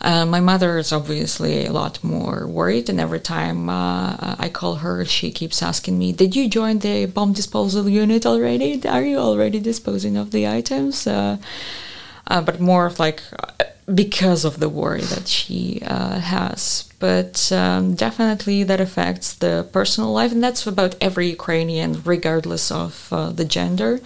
[0.00, 4.76] Uh, my mother is obviously a lot more worried, and every time uh, I call
[4.76, 8.80] her, she keeps asking me, "Did you join the bomb disposal unit already?
[8.86, 11.36] Are you already disposing of the items?" Uh,
[12.26, 16.88] uh but more of like uh, because of the worry that she has.
[16.98, 23.08] But um, definitely that affects the personal life, and that's about every Ukrainian, regardless of
[23.10, 24.00] the gender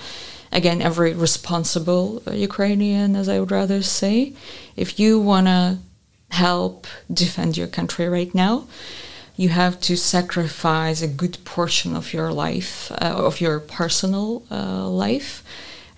[0.55, 4.33] again, every responsible Ukrainian, as I would rather say,
[4.77, 5.79] if you want to
[6.31, 8.67] help defend your country right now,
[9.37, 14.89] you have to sacrifice a good portion of your life, uh, of your personal uh,
[14.89, 15.43] life,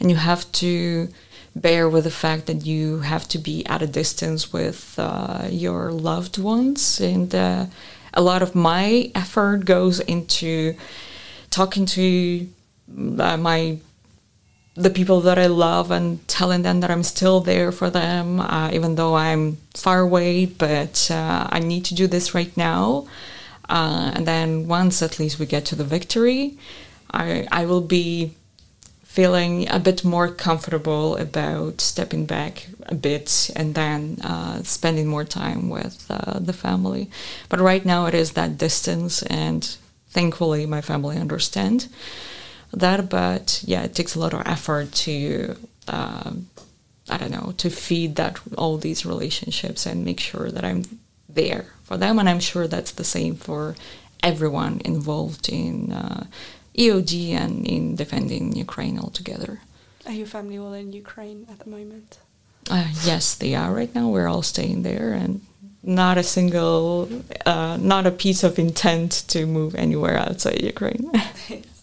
[0.01, 1.09] and you have to
[1.55, 5.93] bear with the fact that you have to be at a distance with uh, your
[5.93, 7.01] loved ones.
[7.01, 7.67] And uh,
[8.15, 10.75] a lot of my effort goes into
[11.51, 12.49] talking to
[13.19, 13.79] uh, my
[14.77, 18.71] the people that I love and telling them that I'm still there for them, uh,
[18.73, 23.07] even though I'm far away, but uh, I need to do this right now.
[23.69, 26.59] Uh, and then once at least we get to the victory,
[27.11, 28.35] I, I will be
[29.03, 35.25] feeling a bit more comfortable about stepping back a bit and then uh, spending more
[35.25, 37.09] time with uh, the family.
[37.49, 39.65] But right now it is that distance, and
[40.09, 41.89] thankfully my family understand
[42.73, 45.57] that, but yeah, it takes a lot of effort to,
[45.89, 46.33] uh,
[47.09, 50.83] I don't know, to feed that all these relationships and make sure that I'm
[51.29, 53.77] there for them, and I'm sure that's the same for
[54.23, 56.27] everyone involved in uh,
[56.77, 59.61] EOD and in defending Ukraine altogether.
[60.07, 62.19] Are your family all in Ukraine at the moment?
[62.69, 64.09] Uh, yes, they are right now.
[64.09, 65.41] We're all staying there, and
[65.83, 67.09] not a single,
[67.45, 71.11] uh, not a piece of intent to move anywhere outside Ukraine.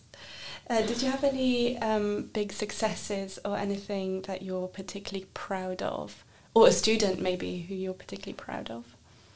[0.74, 6.26] Uh, did you have any um, big successes or anything that you're particularly proud of?
[6.56, 8.84] Or a student, maybe, who you're particularly proud of?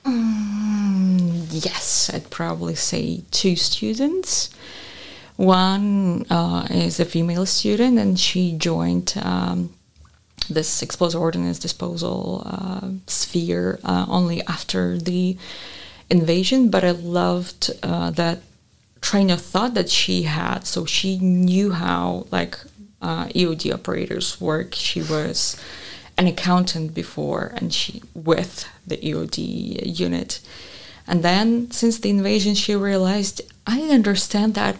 [0.03, 4.49] Mm, yes, I'd probably say two students.
[5.35, 9.75] One uh, is a female student, and she joined um,
[10.49, 15.37] this explosive ordnance disposal uh, sphere uh, only after the
[16.09, 16.71] invasion.
[16.71, 18.39] But I loved uh, that
[19.01, 20.65] train of thought that she had.
[20.65, 22.57] So she knew how like
[23.01, 24.73] uh, EOD operators work.
[24.73, 25.59] She was
[26.17, 30.39] an accountant before, and she with the EOD unit.
[31.05, 34.77] And then since the invasion, she realized I understand that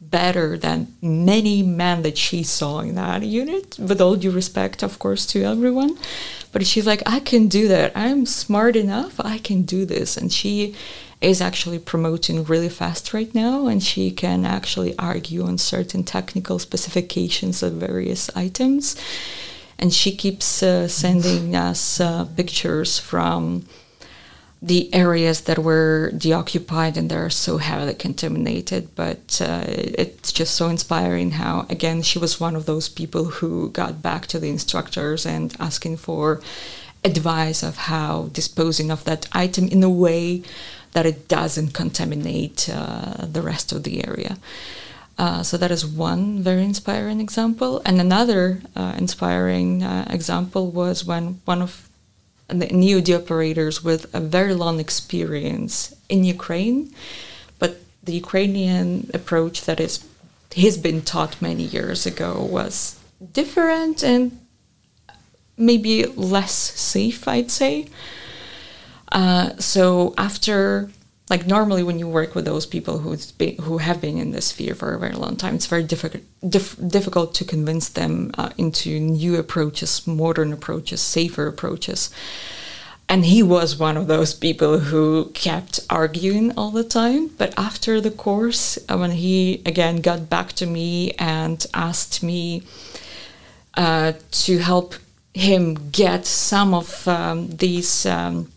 [0.00, 3.76] better than many men that she saw in that unit.
[3.78, 5.98] With all due respect, of course, to everyone.
[6.52, 7.92] But she's like, I can do that.
[7.96, 9.18] I'm smart enough.
[9.18, 10.16] I can do this.
[10.16, 10.74] And she
[11.20, 16.58] is actually promoting really fast right now, and she can actually argue on certain technical
[16.58, 18.96] specifications of various items.
[19.78, 23.66] And she keeps uh, sending us uh, pictures from
[24.62, 28.94] the areas that were deoccupied and they're so heavily contaminated.
[28.94, 33.70] But uh, it's just so inspiring how, again, she was one of those people who
[33.70, 36.40] got back to the instructors and asking for
[37.04, 40.42] advice of how disposing of that item in a way
[40.96, 44.38] that it doesn't contaminate uh, the rest of the area.
[45.18, 47.82] Uh, so that is one very inspiring example.
[47.84, 51.90] And another uh, inspiring uh, example was when one of
[52.48, 56.94] the EOD operators with a very long experience in Ukraine,
[57.58, 57.72] but
[58.02, 60.02] the Ukrainian approach that is
[60.50, 62.98] he's been taught many years ago was
[63.40, 64.22] different and
[65.58, 66.54] maybe less
[66.94, 67.74] safe, I'd say.
[69.12, 70.90] Uh, so after
[71.28, 74.46] like normally when you work with those people who's been, who have been in this
[74.46, 78.50] sphere for a very long time, it's very difficult dif- difficult to convince them uh,
[78.56, 82.10] into new approaches, modern approaches, safer approaches.
[83.08, 87.28] And he was one of those people who kept arguing all the time.
[87.38, 92.62] But after the course, uh, when he again got back to me and asked me
[93.74, 94.94] uh, to help
[95.34, 98.50] him get some of um, these um,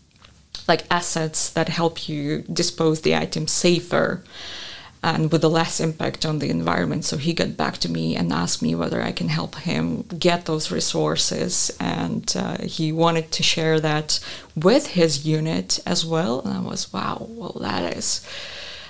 [0.70, 2.24] like assets that help you
[2.60, 4.22] dispose the item safer
[5.02, 7.04] and with a less impact on the environment.
[7.04, 10.44] So he got back to me and asked me whether I can help him get
[10.44, 11.52] those resources.
[11.80, 14.20] And uh, he wanted to share that
[14.54, 16.40] with his unit as well.
[16.42, 18.08] And I was, wow, well, that is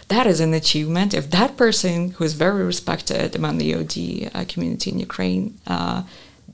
[0.08, 1.14] that is an achievement.
[1.14, 6.02] If that person who is very respected among the EOD uh, community in Ukraine uh,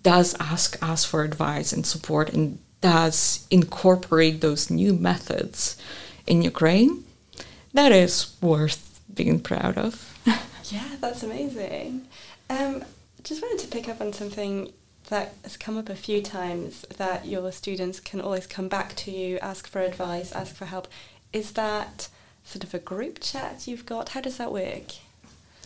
[0.02, 5.76] does ask us for advice and support and does incorporate those new methods
[6.26, 7.04] in Ukraine,
[7.72, 10.18] that is worth being proud of.
[10.64, 12.06] yeah, that's amazing.
[12.50, 12.84] Um,
[13.22, 14.72] just wanted to pick up on something
[15.08, 19.10] that has come up a few times that your students can always come back to
[19.10, 20.88] you, ask for advice, ask for help.
[21.32, 22.08] Is that
[22.44, 24.10] sort of a group chat you've got?
[24.10, 24.92] How does that work?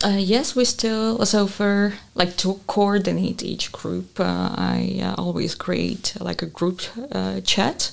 [0.03, 4.19] Uh, yes, we still so for like to coordinate each group.
[4.19, 6.81] Uh, I uh, always create like a group
[7.11, 7.91] uh, chat.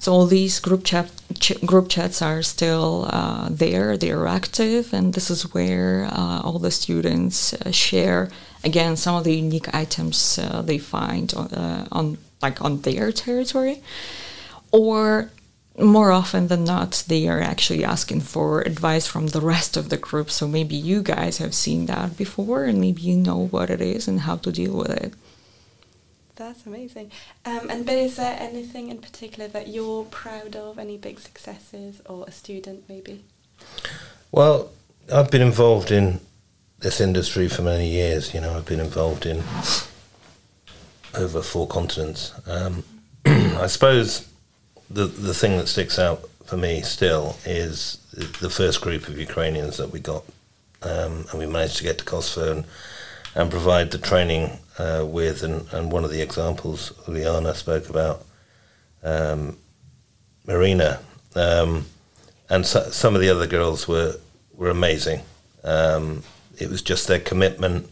[0.00, 3.96] So all these group chat ch- group chats are still uh, there.
[3.96, 8.30] They are active, and this is where uh, all the students share
[8.64, 13.80] again some of the unique items they find on, on like on their territory,
[14.72, 15.30] or
[15.78, 19.96] more often than not, they are actually asking for advice from the rest of the
[19.96, 20.30] group.
[20.30, 24.08] So maybe you guys have seen that before and maybe you know what it is
[24.08, 25.14] and how to deal with it.
[26.36, 27.10] That's amazing.
[27.44, 30.78] Um, and but is there anything in particular that you're proud of?
[30.78, 33.24] Any big successes or a student maybe?
[34.30, 34.70] Well,
[35.12, 36.20] I've been involved in
[36.78, 38.34] this industry for many years.
[38.34, 39.42] You know, I've been involved in
[41.14, 42.32] over four continents.
[42.46, 42.84] Um,
[43.26, 44.28] I suppose
[44.90, 49.76] the the thing that sticks out for me still is the first group of Ukrainians
[49.76, 50.24] that we got,
[50.82, 52.64] um, and we managed to get to Kosovo and,
[53.34, 58.24] and provide the training uh, with, and, and one of the examples Liana spoke about,
[59.02, 59.58] um,
[60.46, 61.00] Marina,
[61.34, 61.84] um,
[62.48, 64.16] and so, some of the other girls were
[64.54, 65.20] were amazing.
[65.64, 66.22] Um,
[66.58, 67.88] it was just their commitment,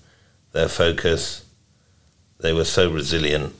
[0.52, 1.44] their focus.
[2.40, 3.54] They were so resilient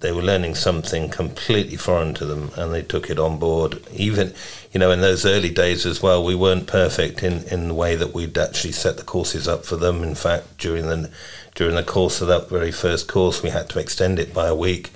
[0.00, 3.82] they were learning something completely foreign to them and they took it on board.
[3.92, 4.34] Even,
[4.72, 7.96] you know, in those early days as well, we weren't perfect in, in the way
[7.96, 10.02] that we'd actually set the courses up for them.
[10.02, 11.10] In fact, during the,
[11.54, 14.54] during the course of that very first course, we had to extend it by a
[14.54, 14.90] week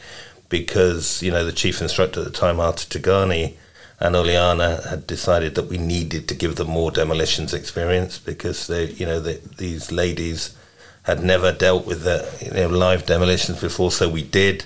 [0.48, 3.54] because, you know, the chief instructor at the time, Artur Tigani,
[4.00, 8.86] and Uliana had decided that we needed to give them more demolitions experience because they,
[8.86, 10.56] you know, these ladies
[11.04, 14.64] had never dealt with the, you know, live demolitions before, so we did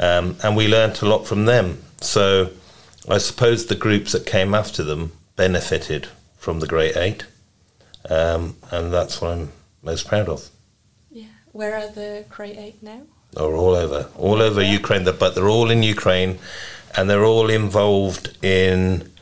[0.00, 1.80] um, and we learnt a lot from them.
[2.00, 2.50] So
[3.08, 7.26] I suppose the groups that came after them benefited from the Great Eight,
[8.08, 10.48] um, and that's what I'm most proud of.
[11.10, 13.02] Yeah, where are the Great Eight now?
[13.32, 14.72] They're all over, all over yeah.
[14.72, 16.38] Ukraine, but they're all in Ukraine,
[16.96, 19.12] and they're all involved in,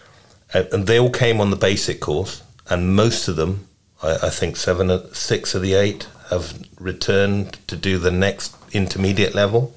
[0.55, 3.67] uh, and they all came on the basic course, and most of them,
[4.03, 9.35] I, I think seven, six of the eight, have returned to do the next intermediate
[9.35, 9.75] level.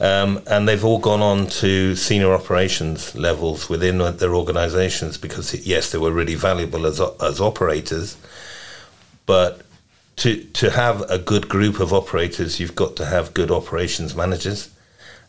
[0.00, 5.92] Um, and they've all gone on to senior operations levels within their organizations because, yes,
[5.92, 8.16] they were really valuable as, as operators.
[9.26, 9.60] But
[10.16, 14.70] to, to have a good group of operators, you've got to have good operations managers.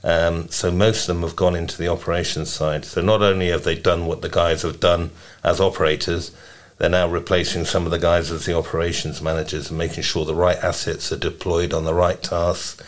[0.06, 2.86] Um, so most of them have gone into the operations side.
[2.86, 5.12] So not only have they done what the guys have done
[5.44, 6.34] as operators,
[6.78, 10.34] they're now replacing some of the guys as the operations managers and making sure the
[10.34, 12.82] right assets are deployed on the right tasks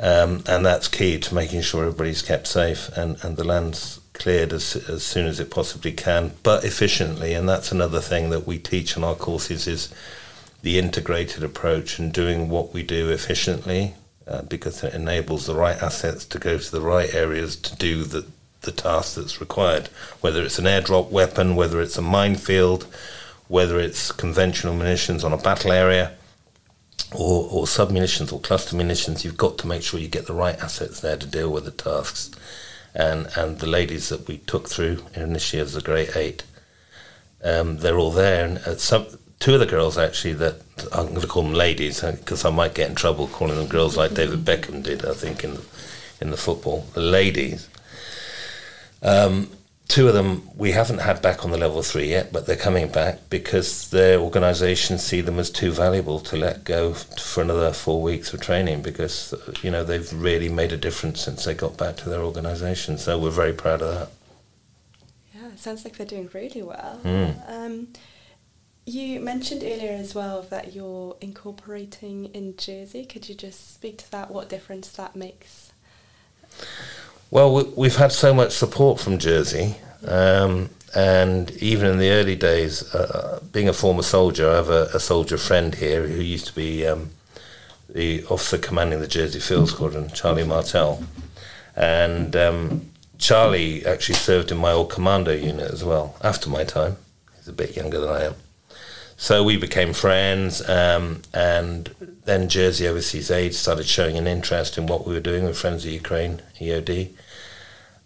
[0.00, 4.52] um, and that's key to making sure everybody's kept safe and, and the land's cleared
[4.52, 7.34] as, as soon as it possibly can, but efficiently.
[7.34, 9.92] And that's another thing that we teach in our courses is
[10.62, 13.94] the integrated approach and doing what we do efficiently
[14.26, 18.04] uh, because it enables the right assets to go to the right areas to do
[18.04, 18.24] the,
[18.62, 19.88] the task that's required,
[20.20, 22.86] whether it's an airdrop weapon, whether it's a minefield,
[23.48, 26.12] whether it's conventional munitions on a battle area
[27.14, 30.34] or, or sub munitions or cluster munitions, you've got to make sure you get the
[30.34, 32.30] right assets there to deal with the tasks.
[32.94, 36.44] And and the ladies that we took through initially as the Great Eight,
[37.42, 38.44] um, they're all there.
[38.44, 39.06] And uh, some
[39.40, 40.60] two of the girls actually that
[40.92, 43.66] I'm going to call them ladies because uh, I might get in trouble calling them
[43.66, 45.04] girls like David Beckham did.
[45.04, 45.58] I think in
[46.20, 47.68] in the football, the ladies.
[49.02, 49.50] Um,
[49.88, 52.88] two of them we haven't had back on the level three yet, but they're coming
[52.88, 58.00] back because their organisations see them as too valuable to let go for another four
[58.02, 61.96] weeks of training because you know they've really made a difference since they got back
[61.96, 62.98] to their organisation.
[62.98, 64.08] So we're very proud of that.
[65.34, 67.00] Yeah, it sounds like they're doing really well.
[67.04, 67.50] Mm.
[67.50, 67.88] Um,
[68.86, 73.04] you mentioned earlier as well that you're incorporating in Jersey.
[73.04, 74.30] Could you just speak to that?
[74.30, 75.72] What difference that makes?
[77.34, 79.74] Well, we, have had so much support from Jersey,
[80.06, 84.84] um, and even in the early days, uh, being a former soldier, I have a,
[84.94, 87.10] a, soldier friend here who used to be um,
[87.88, 91.02] the officer commanding the Jersey Field Squadron, Charlie Martell,
[91.74, 96.98] and um, Charlie actually served in my old commando unit as well after my time.
[97.34, 98.34] He's a bit younger than I am.
[99.16, 101.92] So we became friends, um, and
[102.26, 105.84] then Jersey Overseas Aid started showing an interest in what we were doing with Friends
[105.84, 107.10] of Ukraine, EOD.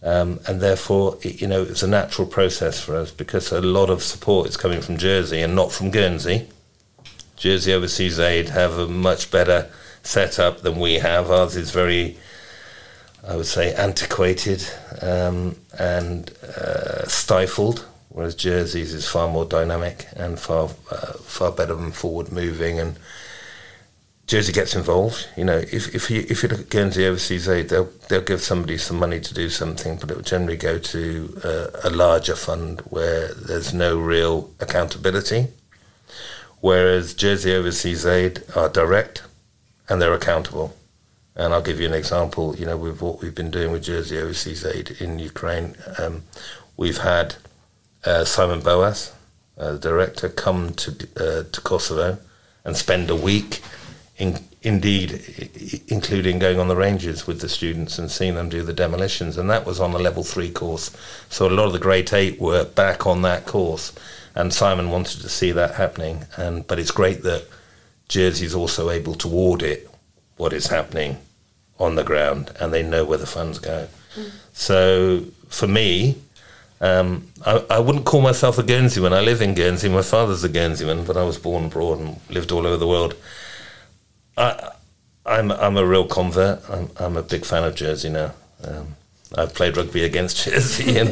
[0.03, 3.91] Um, and therefore, it, you know, it's a natural process for us because a lot
[3.91, 6.49] of support is coming from Jersey and not from Guernsey.
[7.37, 9.71] Jersey Overseas Aid have a much better
[10.03, 11.31] setup than we have.
[11.31, 12.17] Ours is very,
[13.27, 14.65] I would say, antiquated
[15.03, 21.77] um, and uh, stifled, whereas Jersey's is far more dynamic and far uh, far better
[21.77, 22.99] and forward moving and
[24.29, 25.27] Jersey gets involved.
[25.39, 28.43] You know, if if you if you look at Guernsey Overseas Aid, they'll they'll give
[28.43, 32.37] somebody some money to do something, but it will generally go to uh, a larger
[32.37, 35.47] fund where there's no real accountability.
[36.61, 39.23] Whereas Jersey Overseas Aid are direct
[39.89, 40.77] and they're accountable.
[41.35, 42.55] And I'll give you an example.
[42.55, 46.25] You know, with what we've been doing with Jersey Overseas Aid in Ukraine, um,
[46.77, 47.37] we've had
[48.05, 49.13] uh, Simon Boas,
[49.57, 52.19] uh, the director, come to uh, to Kosovo
[52.65, 53.63] and spend a week
[54.19, 58.73] in, indeed, including going on the ranges with the students and seeing them do the
[58.73, 59.37] demolitions.
[59.37, 60.95] And that was on the level three course.
[61.29, 63.93] So a lot of the Great Eight were back on that course.
[64.35, 66.25] And Simon wanted to see that happening.
[66.37, 67.47] And But it's great that
[68.09, 69.89] Jersey is also able to audit
[70.37, 71.19] what is happening
[71.79, 73.89] on the ground and they know where the funds go.
[74.17, 74.31] Mm.
[74.53, 76.17] So for me,
[76.81, 79.13] um, I, I, wouldn't call myself a Guernseyman.
[79.13, 79.89] I live in Guernsey.
[79.89, 83.15] My father's a Guernseyman, but I was born abroad and lived all over the world.
[84.39, 84.73] I,
[85.27, 86.69] I'm I'm a real convert.
[86.71, 88.33] I'm I'm a big fan of Jersey now.
[88.65, 88.97] Um,
[89.37, 91.11] I've played rugby against Jersey, and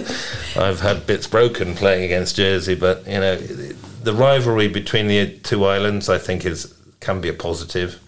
[0.57, 2.75] I've had bits broken playing against Jersey.
[2.75, 7.35] But you know, the rivalry between the two islands, I think, is can be a
[7.35, 8.01] positive.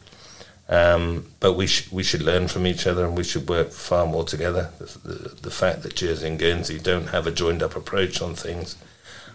[0.71, 4.07] Um, but we sh- we should learn from each other, and we should work far
[4.07, 4.71] more together.
[4.79, 8.35] The, the, the fact that Jersey and Guernsey don't have a joined up approach on
[8.35, 8.77] things,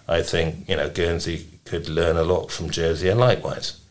[0.08, 3.83] I think you know Guernsey could learn a lot from Jersey, and likewise.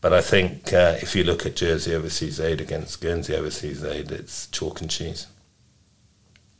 [0.00, 4.10] But I think uh, if you look at Jersey Overseas Aid against Guernsey Overseas Aid,
[4.10, 5.26] it's chalk and cheese.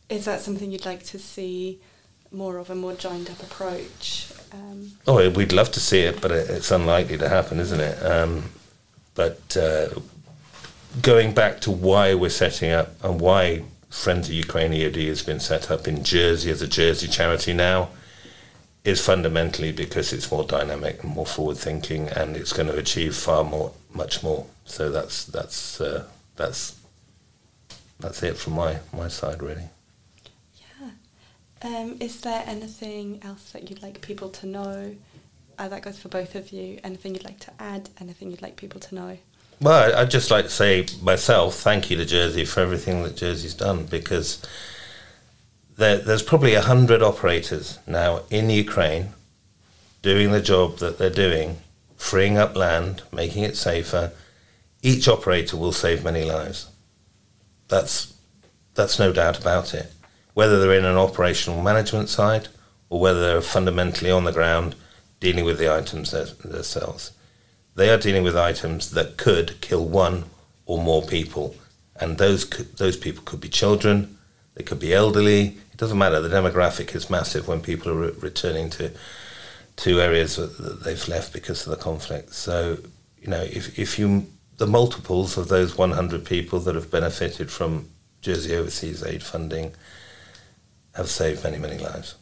[0.09, 1.80] Is that something you'd like to see
[2.30, 4.30] more of a more joined up approach?
[4.53, 8.03] Um, oh, we'd love to see it, but it's unlikely to happen, isn't it?
[8.05, 8.51] Um,
[9.14, 9.88] but uh,
[11.01, 15.41] going back to why we're setting up and why Friends of Ukraine EOD has been
[15.41, 17.91] set up in Jersey as a Jersey charity now
[18.85, 23.14] is fundamentally because it's more dynamic and more forward thinking, and it's going to achieve
[23.14, 24.47] far more, much more.
[24.64, 26.07] So that's that's uh,
[26.37, 26.78] that's
[27.99, 29.68] that's it from my my side, really.
[30.55, 30.91] Yeah.
[31.62, 34.97] Um, is there anything else that you'd like people to know?
[35.59, 36.81] Uh, that goes for both of you.
[36.83, 37.91] Anything you'd like to add?
[38.01, 39.18] Anything you'd like people to know?
[39.61, 43.53] Well, I'd just like to say myself, thank you to Jersey for everything that Jersey's
[43.53, 44.43] done because
[45.81, 49.09] there, there's probably a hundred operators now in Ukraine
[50.03, 51.57] doing the job that they're doing,
[51.97, 54.12] freeing up land, making it safer.
[54.83, 56.68] Each operator will save many lives.
[57.68, 58.14] That's
[58.74, 59.91] that's no doubt about it.
[60.35, 62.49] Whether they're in an operational management side
[62.91, 64.74] or whether they're fundamentally on the ground
[65.18, 67.12] dealing with the items themselves,
[67.74, 70.24] they are dealing with items that could kill one
[70.66, 71.57] or more people,
[71.97, 74.18] and those those people could be children,
[74.55, 76.20] they could be elderly, doesn't matter.
[76.20, 78.93] The demographic is massive when people are re- returning to
[79.76, 82.35] to areas that they've left because of the conflict.
[82.35, 82.78] So
[83.18, 84.26] you know, if if you
[84.59, 87.89] the multiples of those 100 people that have benefited from
[88.20, 89.72] Jersey Overseas Aid funding
[90.95, 92.14] have saved many many lives.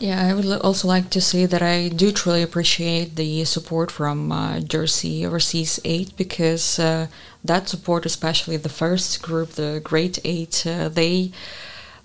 [0.00, 4.32] Yeah, I would also like to say that I do truly appreciate the support from
[4.32, 7.06] uh, Jersey Overseas Aid because uh,
[7.44, 11.30] that support, especially the first group, the Great Eight, uh, they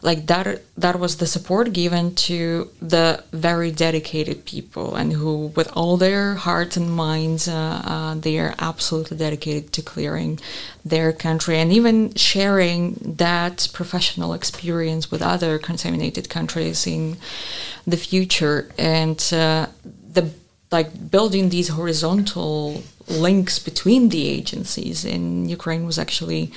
[0.02, 5.70] like that that was the support given to the very dedicated people and who with
[5.76, 10.40] all their hearts and minds uh, uh, they are absolutely dedicated to clearing
[10.86, 17.18] their country and even sharing that professional experience with other contaminated countries in
[17.86, 18.70] the future.
[18.78, 19.68] And uh,
[20.14, 20.32] the
[20.72, 26.52] like building these horizontal links between the agencies in Ukraine was actually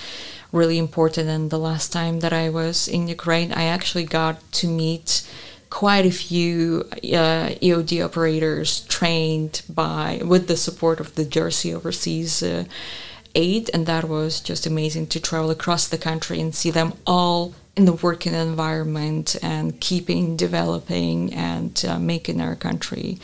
[0.53, 1.28] really important.
[1.28, 5.26] And the last time that I was in Ukraine, I actually got to meet
[5.70, 12.42] quite a few uh, EOD operators trained by with the support of the Jersey Overseas
[12.42, 12.64] uh,
[13.34, 17.55] Aid, and that was just amazing to travel across the country and see them all
[17.74, 23.18] in the working environment and keeping developing and uh, making our country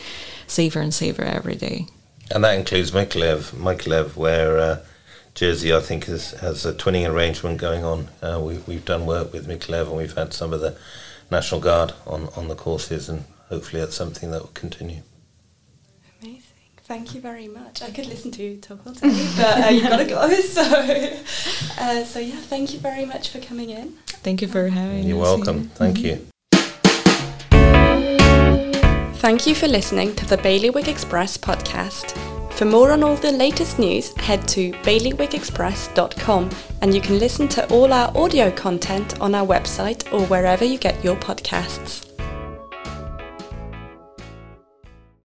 [0.46, 1.86] safer and safer every day.
[2.30, 4.78] And that includes Mykolaiv, Mykolaiv, where uh,
[5.38, 8.08] Jersey, I think, has, has a twinning arrangement going on.
[8.20, 10.76] Uh, we, we've done work with Mykolaiv and we've had some of the
[11.30, 15.02] National Guard on, on the courses, and hopefully that's something that will continue.
[16.20, 16.42] Amazing.
[16.78, 17.82] Thank you very much.
[17.82, 20.28] I could listen to you talk all day, but uh, you've got to go.
[20.42, 23.92] So, uh, so yeah, thank you very much for coming in.
[24.06, 25.08] Thank you for having me.
[25.08, 25.60] You're us welcome.
[25.60, 25.70] here.
[25.74, 26.26] Thank you.
[29.20, 32.37] Thank you for listening to the Bailiwick Express podcast.
[32.50, 36.50] For more on all the latest news, head to bailiwickexpress.com
[36.82, 40.78] and you can listen to all our audio content on our website or wherever you
[40.78, 42.07] get your podcasts.